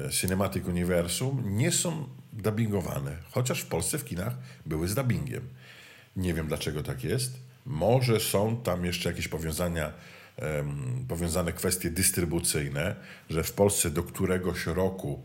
e, 0.05 0.09
Cinematic 0.09 0.67
Universum 0.67 1.43
nie 1.45 1.71
są 1.71 2.09
dubbingowane, 2.33 3.17
chociaż 3.31 3.61
w 3.61 3.65
Polsce 3.65 3.97
w 3.97 4.05
kinach 4.05 4.33
były 4.65 4.87
z 4.87 4.95
dubbingiem. 4.95 5.49
Nie 6.15 6.33
wiem 6.33 6.47
dlaczego 6.47 6.83
tak 6.83 7.03
jest. 7.03 7.42
Może 7.65 8.19
są 8.19 8.57
tam 8.57 8.85
jeszcze 8.85 9.09
jakieś 9.09 9.27
powiązania 9.27 9.93
powiązane 11.07 11.53
kwestie 11.53 11.89
dystrybucyjne, 11.89 12.95
że 13.29 13.43
w 13.43 13.53
Polsce 13.53 13.89
do 13.89 14.03
któregoś 14.03 14.65
roku 14.65 15.23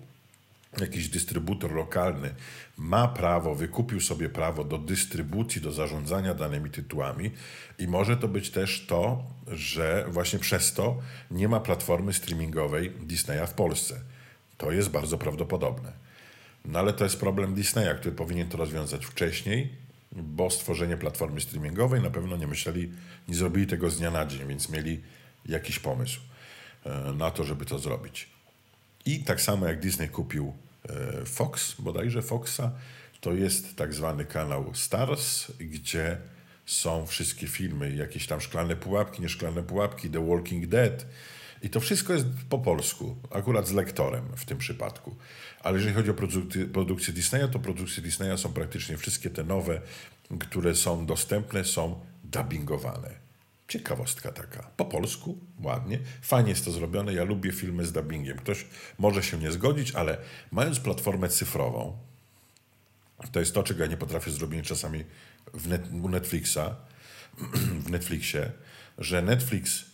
jakiś 0.81 1.09
dystrybutor 1.09 1.73
lokalny 1.73 2.35
ma 2.77 3.09
prawo, 3.09 3.55
wykupił 3.55 4.01
sobie 4.01 4.29
prawo 4.29 4.65
do 4.65 4.79
dystrybucji, 4.79 5.61
do 5.61 5.73
zarządzania 5.73 6.35
danymi 6.35 6.71
tytułami 6.71 7.31
i 7.79 7.89
może 7.89 8.17
to 8.17 8.29
być 8.29 8.51
też 8.51 8.87
to, 8.87 9.23
że 9.47 10.05
właśnie 10.09 10.39
przez 10.39 10.73
to 10.73 10.99
nie 11.31 11.49
ma 11.49 11.61
platformy 11.61 12.13
streamingowej 12.13 12.91
Disneya 12.91 13.47
w 13.47 13.53
Polsce. 13.53 14.01
To 14.59 14.73
jest 14.73 14.91
bardzo 14.91 15.19
prawdopodobne. 15.19 15.93
No 16.65 16.79
ale 16.79 16.93
to 16.93 17.05
jest 17.05 17.21
problem 17.21 17.55
Disneya, 17.55 17.95
który 17.97 18.15
powinien 18.15 18.49
to 18.49 18.59
rozwiązać 18.59 19.07
wcześniej, 19.07 19.88
bo 20.13 20.51
stworzenie 20.51 20.97
platformy 20.97 21.41
streamingowej 21.41 22.03
na 22.03 22.11
pewno 22.11 22.37
nie 22.37 22.47
myśleli, 22.47 22.93
nie 23.29 23.35
zrobili 23.35 23.67
tego 23.67 23.91
z 23.91 23.99
dnia 23.99 24.11
na 24.11 24.27
dzień, 24.27 24.49
więc 24.49 24.69
mieli 24.69 25.03
jakiś 25.47 25.79
pomysł 25.79 26.21
e, 26.85 27.13
na 27.13 27.31
to, 27.31 27.45
żeby 27.45 27.65
to 27.65 27.79
zrobić. 27.79 28.29
I 29.07 29.25
tak 29.25 29.41
samo 29.41 29.67
jak 29.67 29.81
Disney 29.81 30.09
kupił 30.09 30.53
e, 30.89 31.25
Fox, 31.25 31.81
bodajże 31.81 32.23
Foxa, 32.23 32.71
to 33.21 33.33
jest 33.33 33.77
tak 33.77 33.95
zwany 33.95 34.25
kanał 34.25 34.75
Stars, 34.75 35.53
gdzie 35.59 36.17
są 36.67 37.07
wszystkie 37.07 37.47
filmy, 37.47 37.95
jakieś 37.95 38.27
tam 38.27 38.41
szklane 38.41 38.77
pułapki, 38.77 39.23
nieszklane 39.23 39.63
pułapki, 39.63 40.11
The 40.11 40.27
Walking 40.27 40.67
Dead. 40.67 41.07
I 41.63 41.71
to 41.71 41.81
wszystko 41.81 42.13
jest 42.13 42.27
po 42.49 42.59
polsku, 42.59 43.17
akurat 43.31 43.69
z 43.69 43.73
lektorem 43.73 44.25
w 44.37 44.45
tym 44.45 44.59
przypadku. 44.59 45.17
Ale 45.63 45.77
jeżeli 45.77 45.95
chodzi 45.95 46.11
o 46.11 46.15
produkcję 46.73 47.15
Disneya, 47.15 47.49
to 47.53 47.59
produkcje 47.59 48.03
Disneya 48.03 48.39
są 48.39 48.53
praktycznie 48.53 48.97
wszystkie 48.97 49.31
te 49.31 49.45
nowe, 49.45 49.81
które 50.39 50.75
są 50.75 51.07
dostępne, 51.07 51.65
są 51.65 52.01
dubbingowane. 52.25 53.29
Ciekawostka 53.69 54.33
taka. 54.33 54.71
Po 54.77 54.85
polsku, 54.85 55.39
ładnie. 55.63 55.99
Fajnie 56.23 56.51
jest 56.51 56.65
to 56.65 56.73
zrobione. 56.73 57.15
Ja 57.15 57.25
lubię 57.25 57.53
filmy 57.53 57.87
z 57.87 57.93
dubbingiem. 57.93 58.39
Ktoś 58.39 58.67
może 58.99 59.23
się 59.23 59.39
nie 59.39 59.53
zgodzić, 59.53 59.95
ale 59.95 60.19
mając 60.53 60.81
platformę 60.81 61.29
cyfrową, 61.29 61.99
to 63.33 63.41
jest 63.41 63.55
to, 63.55 63.63
czego 63.63 63.83
ja 63.85 63.91
nie 63.91 63.97
potrafię 63.97 64.31
zrobić 64.31 64.69
czasami 64.69 65.05
w 65.55 65.69
net, 65.69 65.93
u 65.93 66.09
Netflixa, 66.09 66.77
w 67.85 67.91
Netflixie, 67.91 68.53
że 68.99 69.23
Netflix 69.23 69.85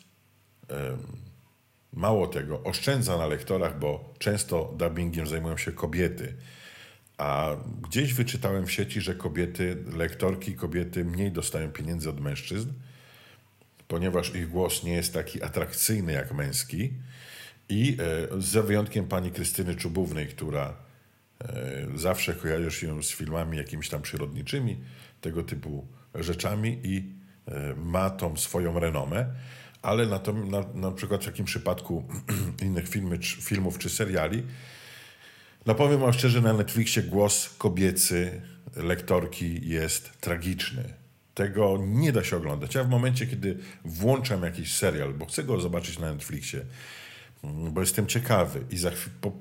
mało 1.97 2.27
tego, 2.27 2.63
oszczędza 2.63 3.19
na 3.19 3.27
lektorach, 3.27 3.79
bo 3.79 4.15
często 4.19 4.75
dubbingiem 4.79 5.27
zajmują 5.27 5.57
się 5.57 5.73
kobiety. 5.73 6.35
A 7.19 7.57
gdzieś 7.89 8.15
wyczytałem 8.15 8.67
w 8.67 8.73
sieci, 8.73 9.01
że 9.01 9.15
kobiety, 9.15 9.77
lektorki, 9.97 10.55
kobiety 10.55 11.05
mniej 11.05 11.33
dostają 11.33 11.73
pieniędzy 11.73 12.11
od 12.11 12.21
mężczyzn, 12.21 12.73
ponieważ 13.89 14.35
ich 14.35 14.49
głos 14.49 14.85
nie 14.85 14.93
jest 14.93 15.15
taki 15.15 15.43
atrakcyjny 15.43 16.13
jak 16.13 16.33
męski. 16.33 16.93
I 17.69 17.97
e, 18.35 18.41
za 18.41 18.63
wyjątkiem 18.63 19.09
pani 19.09 19.31
Krystyny 19.31 19.75
Czubównej, 19.75 20.27
która 20.27 20.77
e, 21.41 21.87
zawsze 21.95 22.35
kojarzy 22.35 22.71
się 22.71 23.03
z 23.03 23.11
filmami 23.11 23.57
jakimiś 23.57 23.89
tam 23.89 24.03
przyrodniczymi, 24.03 24.81
tego 25.21 25.43
typu 25.43 25.87
rzeczami 26.15 26.81
i 26.85 27.13
e, 27.47 27.75
ma 27.75 28.11
tą 28.11 28.37
swoją 28.37 28.81
renomę, 28.81 29.27
ale 29.85 30.07
na, 30.07 30.19
to, 30.19 30.33
na, 30.33 30.65
na 30.75 30.91
przykład 30.91 31.23
w 31.23 31.27
takim 31.27 31.45
przypadku 31.45 32.05
innych 32.67 32.89
filmy, 32.89 33.19
filmów 33.23 33.79
czy 33.79 33.91
seriali, 33.91 34.43
no 35.67 35.75
powiem 35.75 36.01
wam 36.01 36.13
szczerze, 36.13 36.41
na 36.41 36.53
Netflixie 36.53 37.03
głos 37.03 37.55
kobiecy 37.59 38.43
lektorki 38.77 39.69
jest 39.69 40.21
tragiczny. 40.21 40.95
Tego 41.35 41.79
nie 41.87 42.13
da 42.13 42.25
się 42.25 42.37
oglądać. 42.37 42.75
Ja 42.75 42.85
w 42.85 42.89
momencie, 42.89 43.27
kiedy 43.27 43.59
włączam 43.85 44.43
jakiś 44.43 44.75
serial, 44.75 45.15
bo 45.15 45.27
chcę 45.27 45.45
go 45.45 45.61
zobaczyć 45.61 45.99
na 45.99 46.13
Netflixie, 46.13 46.61
mm, 47.45 47.73
bo 47.73 47.81
jestem 47.81 48.07
ciekawy 48.07 48.65
i 48.71 48.77
za 48.77 48.91
po 49.21 49.33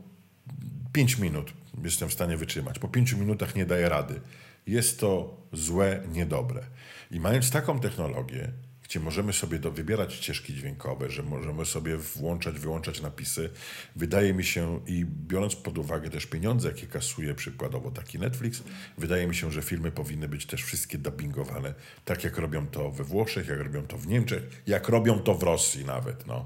5 0.94 1.18
minut 1.18 1.54
jestem 1.84 2.10
w 2.10 2.14
stanie 2.14 2.38
wytrzymać. 2.38 2.80
Po 2.80 2.88
5 2.88 3.14
minutach 3.14 3.56
nie 3.56 3.66
daję 3.66 3.90
rady. 3.90 4.22
Jest 4.68 5.00
to 5.00 5.38
złe, 5.54 6.04
niedobre. 6.12 6.64
I 7.12 7.20
mając 7.20 7.52
taką 7.52 7.80
technologię, 7.80 8.52
gdzie 8.84 9.00
możemy 9.00 9.34
sobie 9.34 9.60
do, 9.60 9.72
wybierać 9.72 10.14
ścieżki 10.14 10.54
dźwiękowe, 10.54 11.10
że 11.10 11.24
możemy 11.24 11.66
sobie 11.66 11.98
włączać, 11.98 12.60
wyłączać 12.60 13.02
napisy. 13.02 13.50
Wydaje 13.96 14.34
mi 14.34 14.44
się, 14.44 14.80
i 14.88 15.06
biorąc 15.06 15.56
pod 15.56 15.78
uwagę 15.78 16.10
też 16.10 16.26
pieniądze, 16.26 16.68
jakie 16.68 16.88
kasuje 16.88 17.36
przykładowo 17.36 17.92
taki 17.92 18.20
Netflix, 18.20 18.64
wydaje 18.98 19.28
mi 19.28 19.36
się, 19.36 19.52
że 19.52 19.62
filmy 19.62 19.92
powinny 19.92 20.28
być 20.28 20.46
też 20.46 20.64
wszystkie 20.64 20.98
dubbingowane, 20.98 21.74
tak 22.06 22.24
jak 22.24 22.38
robią 22.38 22.68
to 22.68 22.92
we 22.92 23.04
Włoszech, 23.04 23.48
jak 23.48 23.60
robią 23.60 23.88
to 23.88 23.98
w 23.98 24.08
Niemczech, 24.08 24.44
jak 24.68 24.90
robią 24.90 25.20
to 25.20 25.36
w 25.36 25.44
Rosji 25.44 25.86
nawet. 25.86 26.28
No. 26.28 26.46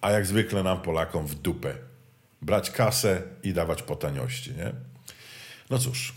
A 0.00 0.10
jak 0.10 0.26
zwykle 0.26 0.62
nam 0.62 0.82
Polakom 0.82 1.26
w 1.26 1.34
dupę. 1.34 1.74
Brać 2.42 2.70
kasę 2.70 3.22
i 3.42 3.52
dawać 3.52 3.82
po 3.82 3.96
taniości, 3.96 4.54
nie? 4.54 4.72
No 5.70 5.78
cóż, 5.78 6.14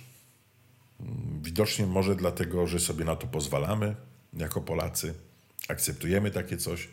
widocznie 1.41 1.85
może 1.85 2.15
dlatego, 2.15 2.67
że 2.67 2.79
sobie 2.79 3.05
na 3.05 3.15
to 3.15 3.27
pozwalamy 3.27 3.95
jako 4.33 4.61
Polacy, 4.61 5.13
akceptujemy 5.69 6.31
takie 6.31 6.57
coś. 6.57 6.87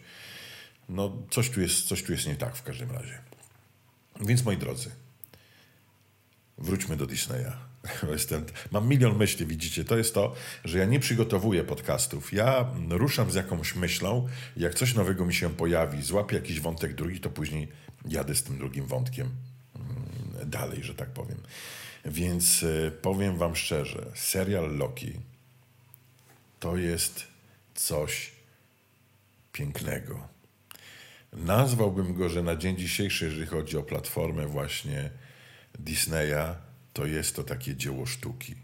No, 0.89 1.23
coś 1.31 1.51
tu 1.51 1.61
jest, 1.61 1.89
coś 1.89 2.03
tu 2.03 2.13
jest 2.13 2.27
nie 2.27 2.37
tak 2.37 2.57
w 2.57 2.63
każdym 2.63 2.91
razie. 2.91 3.19
Więc 4.21 4.45
moi 4.45 4.57
drodzy, 4.57 4.91
wróćmy 6.59 6.97
do 6.97 7.07
Disneya. 7.07 7.53
Jestem, 8.13 8.45
mam 8.71 8.89
milion 8.89 9.17
myśli, 9.17 9.47
widzicie. 9.47 9.85
To 9.85 9.99
jest 9.99 10.15
to, 10.15 10.35
że 10.65 10.79
ja 10.79 10.85
nie 10.85 11.01
przygotowuję 11.01 11.65
podcastów. 11.65 12.33
Ja 12.33 12.71
ruszam 12.89 13.31
z 13.31 13.35
jakąś 13.35 13.75
myślą, 13.75 14.29
jak 14.57 14.75
coś 14.75 14.95
nowego 14.95 15.27
mi 15.27 15.35
się 15.35 15.51
pojawi, 15.51 16.03
złapię 16.03 16.37
jakiś 16.37 16.61
wątek 16.61 16.95
drugi, 16.95 17.21
to 17.21 17.31
później 17.31 17.69
jadę 18.09 18.35
z 18.35 18.43
tym 18.43 18.59
drugim 18.59 18.87
wątkiem 18.87 19.31
mm, 19.75 20.51
dalej, 20.51 20.85
że 20.85 20.95
tak 20.95 21.09
powiem. 21.09 21.39
Więc 22.05 22.63
e, 22.63 22.91
powiem 22.91 23.37
Wam 23.37 23.57
szczerze, 23.57 24.07
serial 24.15 24.77
Loki 24.77 25.13
to 26.61 26.77
jest 26.77 27.25
coś 27.75 28.36
pięknego. 29.57 30.29
Nazwałbym 31.33 32.15
go, 32.15 32.29
że 32.29 32.43
na 32.43 32.57
dzień 32.57 32.77
dzisiejszy, 32.77 33.25
jeżeli 33.25 33.47
chodzi 33.47 33.77
o 33.77 33.83
platformę 33.83 34.47
właśnie 34.47 35.11
Disneya, 35.79 36.55
to 36.93 37.07
jest 37.07 37.37
to 37.37 37.43
takie 37.45 37.77
dzieło 37.77 38.07
sztuki, 38.07 38.55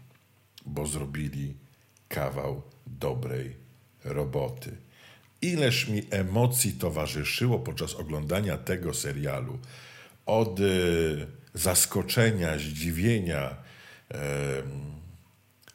bo 0.65 0.87
zrobili 0.87 1.53
kawał 2.07 2.61
dobrej 2.87 3.55
roboty. 4.03 4.77
ileż 5.41 5.87
mi 5.87 6.03
emocji 6.09 6.73
towarzyszyło 6.73 7.59
podczas 7.59 7.95
oglądania 7.95 8.57
tego 8.57 8.93
serialu. 8.93 9.59
Od 10.25 10.59
y, 10.59 11.27
zaskoczenia, 11.53 12.57
zdziwienia, 12.57 13.55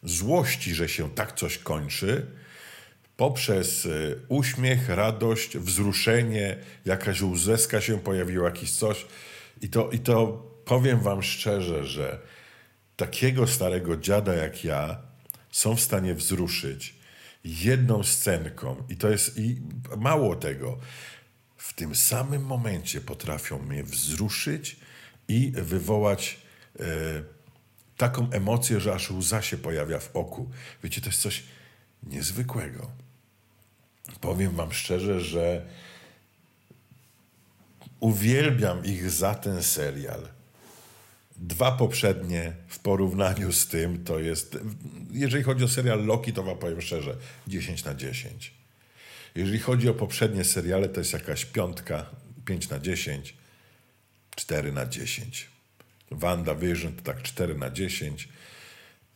złości, 0.02 0.74
że 0.74 0.88
się 0.88 1.10
tak 1.10 1.32
coś 1.32 1.58
kończy, 1.58 2.26
poprzez 3.18 3.84
y, 3.84 4.20
uśmiech, 4.28 4.88
radość, 4.88 5.58
wzruszenie, 5.58 6.56
jakaś 6.84 7.22
łzeska 7.22 7.80
się 7.80 7.98
pojawiła, 7.98 8.44
jakiś 8.44 8.70
coś. 8.70 9.06
I 9.60 9.68
to, 9.68 9.90
I 9.90 9.98
to 9.98 10.26
powiem 10.64 11.00
wam 11.00 11.22
szczerze, 11.22 11.86
że 11.86 12.18
takiego 12.96 13.46
starego 13.46 13.96
dziada 13.96 14.34
jak 14.34 14.64
ja 14.64 15.02
są 15.50 15.76
w 15.76 15.80
stanie 15.80 16.14
wzruszyć 16.14 16.94
jedną 17.44 18.02
scenką. 18.02 18.84
I 18.88 18.96
to 18.96 19.10
jest 19.10 19.38
i 19.38 19.60
mało 19.96 20.36
tego. 20.36 20.78
W 21.56 21.72
tym 21.72 21.94
samym 21.94 22.42
momencie 22.42 23.00
potrafią 23.00 23.58
mnie 23.58 23.84
wzruszyć 23.84 24.76
i 25.28 25.52
wywołać 25.56 26.40
e, 26.80 26.84
taką 27.96 28.30
emocję, 28.30 28.80
że 28.80 28.94
aż 28.94 29.10
łza 29.10 29.42
się 29.42 29.56
pojawia 29.56 29.98
w 29.98 30.16
oku. 30.16 30.50
Wiecie, 30.84 31.00
to 31.00 31.06
jest 31.06 31.20
coś 31.20 31.42
niezwykłego. 32.02 33.07
Powiem 34.20 34.50
Wam 34.56 34.72
szczerze, 34.72 35.20
że 35.20 35.66
uwielbiam 38.00 38.84
ich 38.84 39.10
za 39.10 39.34
ten 39.34 39.62
serial. 39.62 40.28
Dwa 41.36 41.72
poprzednie 41.72 42.52
w 42.68 42.78
porównaniu 42.78 43.52
z 43.52 43.66
tym 43.66 44.04
to 44.04 44.18
jest, 44.18 44.58
jeżeli 45.10 45.44
chodzi 45.44 45.64
o 45.64 45.68
serial 45.68 46.04
Loki, 46.04 46.32
to 46.32 46.42
wam 46.42 46.58
powiem 46.58 46.80
szczerze, 46.80 47.16
10 47.46 47.84
na 47.84 47.94
10. 47.94 48.54
Jeżeli 49.34 49.58
chodzi 49.58 49.88
o 49.88 49.94
poprzednie 49.94 50.44
seriale, 50.44 50.88
to 50.88 51.00
jest 51.00 51.12
jakaś 51.12 51.44
piątka, 51.44 52.06
5 52.44 52.68
na 52.68 52.78
10, 52.78 53.34
4 54.36 54.72
na 54.72 54.86
10. 54.86 55.48
Wanda 56.10 56.54
Vision 56.54 56.92
to 56.92 57.02
tak 57.02 57.22
4 57.22 57.54
na 57.54 57.70
10. 57.70 58.28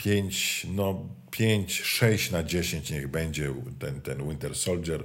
5, 0.04 0.66
no 0.70 1.08
5, 1.30 1.80
6 1.82 2.30
na 2.30 2.42
10 2.42 2.90
niech 2.90 3.08
będzie 3.08 3.54
ten, 3.78 4.00
ten 4.00 4.28
Winter 4.28 4.56
Soldier 4.56 5.04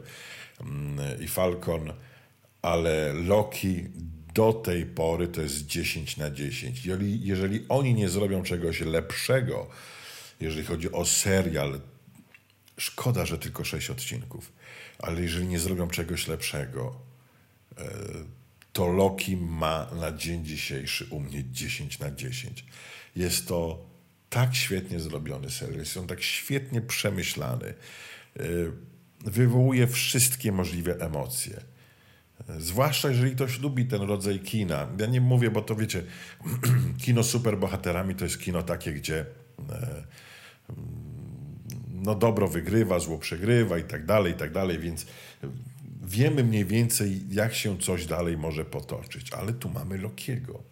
mm, 0.61 1.21
i 1.21 1.27
Falcon, 1.27 1.93
ale 2.61 3.13
Loki 3.13 3.83
do 4.33 4.53
tej 4.53 4.85
pory 4.85 5.27
to 5.27 5.41
jest 5.41 5.65
10 5.65 6.17
na 6.17 6.31
10. 6.31 6.85
Jeżeli, 6.85 7.25
jeżeli 7.25 7.65
oni 7.69 7.93
nie 7.93 8.09
zrobią 8.09 8.43
czegoś 8.43 8.81
lepszego, 8.81 9.67
jeżeli 10.39 10.65
chodzi 10.65 10.91
o 10.91 11.05
serial, 11.05 11.81
szkoda, 12.77 13.25
że 13.25 13.37
tylko 13.37 13.63
6 13.63 13.89
odcinków, 13.89 14.51
ale 14.99 15.21
jeżeli 15.21 15.47
nie 15.47 15.59
zrobią 15.59 15.87
czegoś 15.87 16.27
lepszego, 16.27 16.95
e, 17.77 17.89
to 18.73 18.87
Loki 18.87 19.37
ma 19.37 19.87
na 19.99 20.11
dzień 20.11 20.45
dzisiejszy 20.45 21.07
u 21.09 21.19
mnie 21.19 21.43
10 21.51 21.99
na 21.99 22.11
10. 22.11 22.65
Jest 23.15 23.47
to 23.47 23.85
tak 24.29 24.55
świetnie 24.55 24.99
zrobiony 24.99 25.49
serial, 25.49 25.79
jest 25.79 25.97
on 25.97 26.07
tak 26.07 26.21
świetnie 26.21 26.81
przemyślany. 26.81 27.73
E, 28.39 28.43
wywołuje 29.25 29.87
wszystkie 29.87 30.51
możliwe 30.51 30.99
emocje. 30.99 31.61
Zwłaszcza 32.59 33.09
jeżeli 33.09 33.35
ktoś 33.35 33.59
lubi 33.59 33.85
ten 33.85 34.01
rodzaj 34.01 34.39
kina. 34.39 34.87
Ja 34.99 35.05
nie 35.05 35.21
mówię, 35.21 35.51
bo 35.51 35.61
to 35.61 35.75
wiecie, 35.75 36.03
kino 37.03 37.23
superbohaterami 37.23 38.15
to 38.15 38.23
jest 38.23 38.39
kino 38.39 38.63
takie, 38.63 38.93
gdzie 38.93 39.25
e, 39.69 40.03
no 41.91 42.15
dobro 42.15 42.47
wygrywa, 42.47 42.99
zło 42.99 43.17
przegrywa 43.17 43.77
i 43.77 43.83
tak 43.83 44.05
dalej, 44.05 44.33
i 44.33 44.35
tak 44.35 44.51
dalej, 44.51 44.79
więc 44.79 45.05
wiemy 46.03 46.43
mniej 46.43 46.65
więcej, 46.65 47.21
jak 47.31 47.53
się 47.53 47.77
coś 47.77 48.05
dalej 48.05 48.37
może 48.37 48.65
potoczyć. 48.65 49.33
Ale 49.33 49.53
tu 49.53 49.69
mamy 49.69 49.97
Lokiego. 49.97 50.63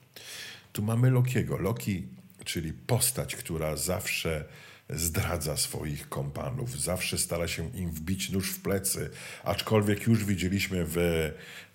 Tu 0.72 0.84
mamy 0.84 1.10
Lokiego. 1.10 1.58
Loki, 1.58 2.08
czyli 2.46 2.74
postać, 2.74 3.36
która 3.36 3.76
zawsze 3.76 4.46
zdradza 4.90 5.58
swoich 5.58 6.10
kompanów, 6.10 6.82
zawsze 6.82 7.18
stara 7.18 7.48
się 7.48 7.70
im 7.70 7.92
wbić 7.92 8.30
nóż 8.30 8.52
w 8.52 8.62
plecy, 8.62 9.10
aczkolwiek 9.44 10.08
już 10.08 10.26
widzieliśmy 10.26 10.86
w, 10.88 10.98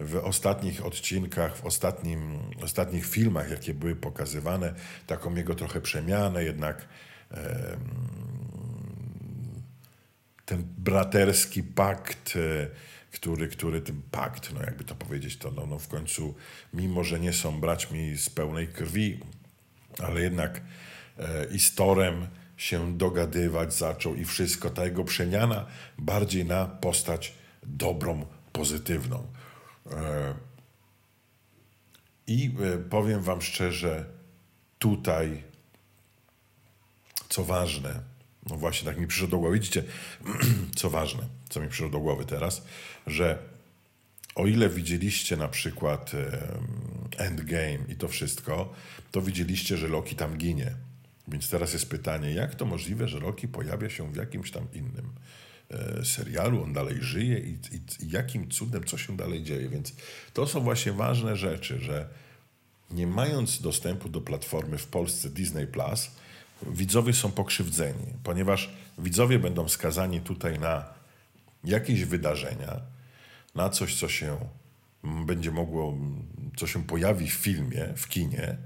w 0.00 0.16
ostatnich 0.16 0.86
odcinkach, 0.86 1.56
w 1.56 1.64
ostatnim, 1.64 2.38
ostatnich 2.62 3.06
filmach, 3.06 3.50
jakie 3.50 3.74
były 3.74 3.96
pokazywane, 3.96 4.74
taką 5.06 5.34
jego 5.34 5.54
trochę 5.54 5.80
przemianę, 5.80 6.44
jednak 6.44 6.88
e, 7.30 7.76
ten 10.44 10.64
braterski 10.78 11.62
pakt, 11.62 12.36
e, 12.36 12.68
który, 13.12 13.48
który 13.48 13.80
ten 13.80 14.02
pakt, 14.10 14.52
no 14.54 14.62
jakby 14.62 14.84
to 14.84 14.94
powiedzieć, 14.94 15.36
to 15.36 15.50
no, 15.50 15.66
no 15.66 15.78
w 15.78 15.88
końcu, 15.88 16.34
mimo 16.74 17.04
że 17.04 17.20
nie 17.20 17.32
są 17.32 17.60
braćmi 17.60 18.16
z 18.16 18.30
pełnej 18.30 18.68
krwi, 18.68 19.20
ale 20.00 20.20
jednak 20.20 20.60
e, 21.18 21.44
i 21.44 21.58
z 21.58 21.74
Torem 21.74 22.26
się 22.56 22.98
dogadywać 22.98 23.74
zaczął 23.74 24.14
i 24.14 24.24
wszystko. 24.24 24.70
Ta 24.70 24.84
jego 24.84 25.04
przemiana 25.04 25.66
bardziej 25.98 26.44
na 26.44 26.66
postać 26.66 27.34
dobrą, 27.62 28.26
pozytywną. 28.52 29.26
E, 29.92 30.34
I 32.26 32.54
e, 32.74 32.78
powiem 32.78 33.22
Wam 33.22 33.42
szczerze, 33.42 34.04
tutaj, 34.78 35.42
co 37.28 37.44
ważne, 37.44 38.00
no 38.46 38.56
właśnie 38.56 38.86
tak 38.86 38.98
mi 38.98 39.06
przyszło 39.06 39.28
do 39.28 39.38
głowy, 39.38 39.54
widzicie, 39.54 39.84
co 40.76 40.90
ważne, 40.90 41.22
co 41.48 41.60
mi 41.60 41.68
przyszło 41.68 41.88
do 41.88 42.00
głowy 42.00 42.24
teraz, 42.24 42.62
że 43.06 43.38
o 44.34 44.46
ile 44.46 44.68
widzieliście 44.68 45.36
na 45.36 45.48
przykład 45.48 46.12
Endgame 47.18 47.78
i 47.88 47.96
to 47.96 48.08
wszystko, 48.08 48.72
to 49.10 49.22
widzieliście, 49.22 49.76
że 49.76 49.88
Loki 49.88 50.16
tam 50.16 50.36
ginie. 50.36 50.74
Więc 51.28 51.50
teraz 51.50 51.72
jest 51.72 51.90
pytanie, 51.90 52.32
jak 52.32 52.54
to 52.54 52.64
możliwe, 52.64 53.08
że 53.08 53.18
Rocky 53.18 53.48
pojawia 53.48 53.90
się 53.90 54.12
w 54.12 54.16
jakimś 54.16 54.50
tam 54.50 54.66
innym 54.74 55.12
e, 55.70 56.04
serialu, 56.04 56.62
on 56.62 56.72
dalej 56.72 56.96
żyje 57.00 57.38
i, 57.38 57.50
i, 57.50 58.04
i, 58.06 58.10
jakim 58.10 58.50
cudem, 58.50 58.84
co 58.84 58.98
się 58.98 59.16
dalej 59.16 59.42
dzieje. 59.42 59.68
Więc 59.68 59.92
to 60.34 60.46
są 60.46 60.60
właśnie 60.60 60.92
ważne 60.92 61.36
rzeczy, 61.36 61.78
że 61.78 62.08
nie 62.90 63.06
mając 63.06 63.62
dostępu 63.62 64.08
do 64.08 64.20
platformy 64.20 64.78
w 64.78 64.86
Polsce 64.86 65.30
Disney 65.30 65.66
Plus, 65.66 66.10
widzowie 66.66 67.12
są 67.12 67.32
pokrzywdzeni, 67.32 68.06
ponieważ 68.24 68.70
widzowie 68.98 69.38
będą 69.38 69.68
skazani 69.68 70.20
tutaj 70.20 70.58
na 70.58 70.84
jakieś 71.64 72.04
wydarzenia, 72.04 72.80
na 73.54 73.70
coś, 73.70 73.94
co 73.94 74.08
się 74.08 74.38
będzie 75.04 75.50
mogło, 75.50 75.94
co 76.56 76.66
się 76.66 76.84
pojawi 76.84 77.30
w 77.30 77.34
filmie, 77.34 77.88
w 77.96 78.08
kinie, 78.08 78.56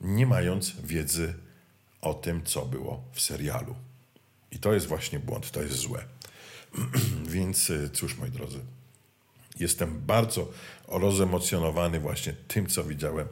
nie 0.00 0.26
mając 0.26 0.80
wiedzy 0.80 1.34
o 2.00 2.14
tym, 2.14 2.44
co 2.44 2.66
było 2.66 3.04
w 3.12 3.20
serialu. 3.20 3.74
I 4.50 4.58
to 4.58 4.74
jest 4.74 4.86
właśnie 4.86 5.20
błąd, 5.20 5.50
to 5.50 5.62
jest 5.62 5.74
złe. 5.74 6.04
Więc 7.28 7.70
y, 7.70 7.90
cóż, 7.90 8.18
moi 8.18 8.30
drodzy, 8.30 8.60
jestem 9.60 10.00
bardzo 10.00 10.52
rozemocjonowany 10.88 12.00
właśnie 12.00 12.32
tym, 12.32 12.66
co 12.66 12.84
widziałem 12.84 13.28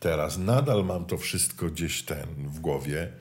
teraz. 0.00 0.38
Nadal 0.38 0.84
mam 0.84 1.04
to 1.04 1.18
wszystko 1.18 1.66
gdzieś 1.66 2.02
ten 2.02 2.26
w 2.48 2.60
głowie. 2.60 3.12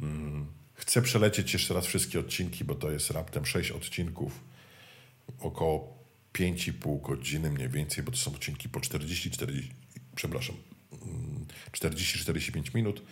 Mm, 0.00 0.46
chcę 0.74 1.02
przelecieć 1.02 1.52
jeszcze 1.52 1.74
raz 1.74 1.86
wszystkie 1.86 2.20
odcinki, 2.20 2.64
bo 2.64 2.74
to 2.74 2.90
jest 2.90 3.10
raptem 3.10 3.46
6 3.46 3.70
odcinków, 3.70 4.40
około 5.40 5.99
5,5 6.32 7.02
godziny 7.02 7.50
mniej 7.50 7.68
więcej, 7.68 8.04
bo 8.04 8.10
to 8.10 8.16
są 8.16 8.34
odcinki 8.34 8.68
po 8.68 8.80
40, 8.80 9.30
40, 9.30 9.72
przepraszam, 10.14 10.56
40-45 11.72 12.56
mm, 12.56 12.64
minut. 12.74 13.02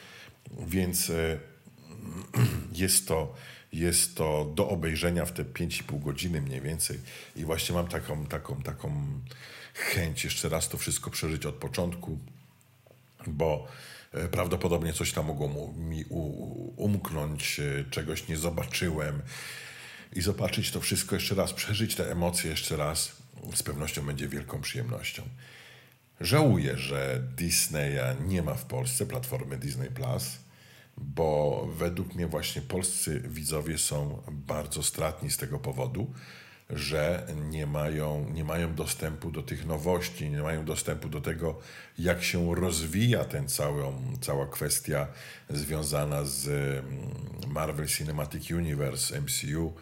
Więc 0.67 1.11
e, 1.11 1.39
jest 2.73 3.09
to, 3.09 3.35
jest 3.73 4.17
to 4.17 4.53
do 4.55 4.69
obejrzenia 4.69 5.25
w 5.25 5.33
te 5.33 5.45
5,5 5.45 6.03
godziny 6.03 6.41
mniej 6.41 6.61
więcej. 6.61 7.01
I 7.37 7.45
właśnie 7.45 7.75
mam 7.75 7.89
taką, 7.89 8.27
taką, 8.27 8.63
taką 8.63 9.21
chęć 9.75 10.25
jeszcze 10.25 10.49
raz 10.49 10.69
to 10.69 10.79
wszystko 10.79 11.11
przeżyć 11.11 11.47
od 11.47 11.55
początku, 11.55 12.19
bo 13.27 13.67
e, 14.13 14.29
prawdopodobnie 14.29 14.93
coś 14.93 15.13
tam 15.13 15.27
mogło 15.27 15.73
mi 15.77 16.05
umknąć, 16.77 17.61
e, 17.61 17.85
czegoś 17.91 18.29
nie 18.29 18.37
zobaczyłem. 18.37 19.23
I 20.13 20.21
zobaczyć 20.21 20.71
to 20.71 20.81
wszystko 20.81 21.15
jeszcze 21.15 21.35
raz, 21.35 21.53
przeżyć 21.53 21.95
te 21.95 22.13
emocje 22.13 22.51
jeszcze 22.51 22.77
raz, 22.77 23.17
z 23.55 23.63
pewnością 23.63 24.07
będzie 24.07 24.29
wielką 24.29 24.61
przyjemnością. 24.61 25.23
Żałuję, 26.21 26.79
że 26.79 27.23
Disneya 27.37 28.17
nie 28.27 28.43
ma 28.43 28.55
w 28.55 28.65
Polsce, 28.65 29.07
platformy 29.07 29.57
Disney 29.57 29.91
Plus, 29.91 30.25
bo 30.97 31.67
według 31.77 32.15
mnie 32.15 32.27
właśnie 32.27 32.63
polscy 32.63 33.21
widzowie 33.21 33.79
są 33.79 34.23
bardzo 34.31 34.83
stratni 34.83 35.31
z 35.31 35.37
tego 35.37 35.59
powodu, 35.59 36.13
że 36.71 37.27
nie 37.51 37.67
mają, 37.67 38.31
nie 38.31 38.45
mają 38.45 38.75
dostępu 38.75 39.31
do 39.31 39.43
tych 39.43 39.67
nowości, 39.67 40.31
nie 40.31 40.43
mają 40.43 40.65
dostępu 40.65 41.09
do 41.09 41.21
tego, 41.21 41.59
jak 41.99 42.23
się 42.23 42.55
rozwija 42.55 43.25
ten 43.25 43.49
całą, 43.49 44.13
cała 44.21 44.47
kwestia 44.47 45.07
związana 45.51 46.25
z 46.25 46.49
mm, 46.49 47.53
Marvel 47.53 47.87
Cinematic 47.87 48.51
Universe, 48.51 49.21
MCU, 49.21 49.75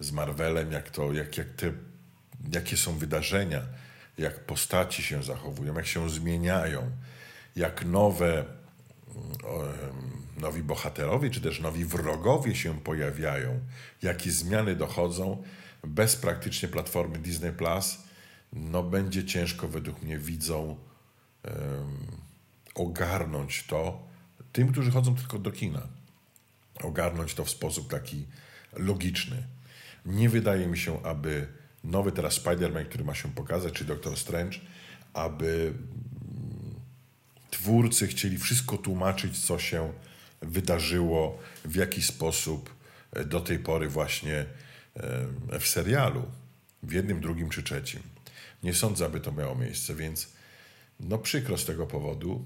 z 0.00 0.12
Marvelem, 0.12 0.72
jak 0.72 0.90
to, 0.90 1.12
jak, 1.12 1.38
jak 1.38 1.48
te 1.48 1.72
jakie 2.52 2.76
są 2.76 2.98
wydarzenia, 2.98 3.62
jak 4.18 4.40
postaci 4.40 5.02
się 5.02 5.22
zachowują, 5.22 5.74
jak 5.74 5.86
się 5.86 6.10
zmieniają, 6.10 6.90
jak 7.56 7.84
nowe, 7.84 8.44
nowi 10.36 10.62
bohaterowie, 10.62 11.30
czy 11.30 11.40
też 11.40 11.60
nowi 11.60 11.84
wrogowie 11.84 12.54
się 12.54 12.80
pojawiają, 12.80 13.60
jakie 14.02 14.30
zmiany 14.30 14.76
dochodzą, 14.76 15.42
bez 15.86 16.16
praktycznie 16.16 16.68
platformy 16.68 17.18
Disney 17.18 17.52
Plus, 17.52 17.98
no 18.52 18.82
będzie 18.82 19.24
ciężko 19.24 19.68
według 19.68 20.02
mnie 20.02 20.18
widzą 20.18 20.76
um, 21.44 21.56
ogarnąć 22.74 23.64
to, 23.66 24.02
tym, 24.52 24.72
którzy 24.72 24.90
chodzą 24.90 25.14
tylko 25.14 25.38
do 25.38 25.52
kina, 25.52 25.82
ogarnąć 26.82 27.34
to 27.34 27.44
w 27.44 27.50
sposób 27.50 27.90
taki 27.90 28.26
logiczny. 28.72 29.46
Nie 30.06 30.28
wydaje 30.28 30.66
mi 30.66 30.78
się, 30.78 31.02
aby 31.02 31.46
nowy 31.84 32.12
teraz 32.12 32.40
Spider-Man, 32.40 32.84
który 32.84 33.04
ma 33.04 33.14
się 33.14 33.32
pokazać, 33.32 33.72
czy 33.72 33.84
Doctor 33.84 34.16
Strange, 34.16 34.58
aby 35.12 35.74
mm, 35.74 36.74
twórcy 37.50 38.06
chcieli 38.06 38.38
wszystko 38.38 38.78
tłumaczyć, 38.78 39.44
co 39.46 39.58
się 39.58 39.92
wydarzyło, 40.42 41.38
w 41.64 41.74
jaki 41.74 42.02
sposób 42.02 42.74
e, 43.12 43.24
do 43.24 43.40
tej 43.40 43.58
pory 43.58 43.88
właśnie 43.88 44.46
w 45.60 45.66
serialu, 45.66 46.22
w 46.82 46.92
jednym, 46.92 47.20
drugim 47.20 47.50
czy 47.50 47.62
trzecim. 47.62 48.02
Nie 48.62 48.74
sądzę, 48.74 49.06
aby 49.06 49.20
to 49.20 49.32
miało 49.32 49.54
miejsce, 49.54 49.94
więc 49.94 50.28
no 51.00 51.18
przykro 51.18 51.58
z 51.58 51.64
tego 51.64 51.86
powodu. 51.86 52.44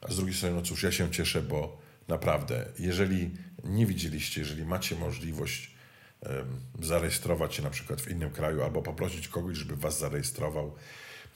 A 0.00 0.12
z 0.12 0.16
drugiej 0.16 0.34
strony, 0.34 0.54
no 0.54 0.62
cóż, 0.62 0.82
ja 0.82 0.92
się 0.92 1.10
cieszę, 1.10 1.42
bo 1.42 1.80
naprawdę, 2.08 2.66
jeżeli 2.78 3.30
nie 3.64 3.86
widzieliście, 3.86 4.40
jeżeli 4.40 4.64
macie 4.64 4.96
możliwość 4.96 5.70
zarejestrować 6.80 7.54
się 7.54 7.62
na 7.62 7.70
przykład 7.70 8.00
w 8.00 8.10
innym 8.10 8.30
kraju 8.30 8.62
albo 8.62 8.82
poprosić 8.82 9.28
kogoś, 9.28 9.56
żeby 9.56 9.76
was 9.76 9.98
zarejestrował. 9.98 10.74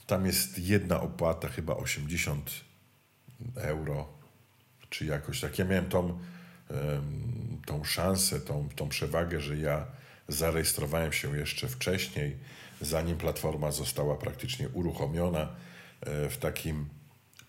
Tam 0.07 0.25
jest 0.25 0.59
jedna 0.59 1.01
opłata, 1.01 1.49
chyba 1.49 1.75
80 1.75 2.51
euro, 3.55 4.07
czy 4.89 5.05
jakoś 5.05 5.41
tak. 5.41 5.59
Ja 5.59 5.65
miałem 5.65 5.89
tą, 5.89 6.19
tą 7.65 7.83
szansę, 7.83 8.39
tą, 8.39 8.69
tą 8.75 8.89
przewagę, 8.89 9.41
że 9.41 9.57
ja 9.57 9.87
zarejestrowałem 10.27 11.13
się 11.13 11.37
jeszcze 11.37 11.67
wcześniej, 11.67 12.37
zanim 12.81 13.17
platforma 13.17 13.71
została 13.71 14.15
praktycznie 14.15 14.69
uruchomiona 14.69 15.55
e, 16.01 16.29
w 16.29 16.37
takim 16.37 16.89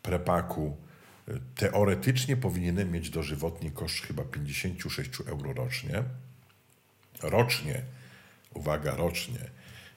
prepaku. 0.02 0.76
Teoretycznie 1.54 2.36
powinienem 2.36 2.92
mieć 2.92 3.10
dożywotni 3.10 3.70
koszt 3.70 4.06
chyba 4.06 4.24
56 4.24 5.10
euro 5.26 5.52
rocznie 5.52 6.04
rocznie. 7.22 7.82
Uwaga, 8.54 8.96
rocznie. 8.96 9.50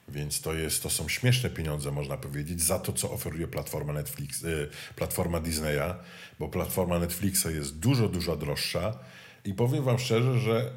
Więc 0.08 0.40
to, 0.40 0.54
jest, 0.54 0.82
to 0.82 0.90
są 0.90 1.08
śmieszne 1.08 1.50
pieniądze, 1.50 1.90
można 1.90 2.16
powiedzieć, 2.16 2.62
za 2.62 2.78
to, 2.78 2.92
co 2.92 3.10
oferuje 3.12 3.48
platforma 3.48 3.92
Netflix, 3.92 4.42
y, 4.44 4.68
platforma 4.96 5.40
Disneya, 5.40 5.94
bo 6.38 6.48
platforma 6.48 6.98
Netflixa 6.98 7.46
jest 7.46 7.78
dużo, 7.78 8.08
dużo 8.08 8.36
droższa 8.36 8.98
i 9.44 9.54
powiem 9.54 9.84
wam 9.84 9.98
szczerze, 9.98 10.38
że 10.38 10.70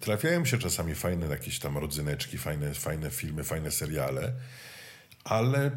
trafiają 0.00 0.44
się 0.44 0.58
czasami 0.58 0.94
fajne 0.94 1.26
jakieś 1.26 1.58
tam 1.58 1.78
rodzyneczki, 1.78 2.38
fajne, 2.38 2.74
fajne 2.74 3.10
filmy, 3.10 3.44
fajne 3.44 3.70
seriale, 3.70 4.32
ale 5.24 5.70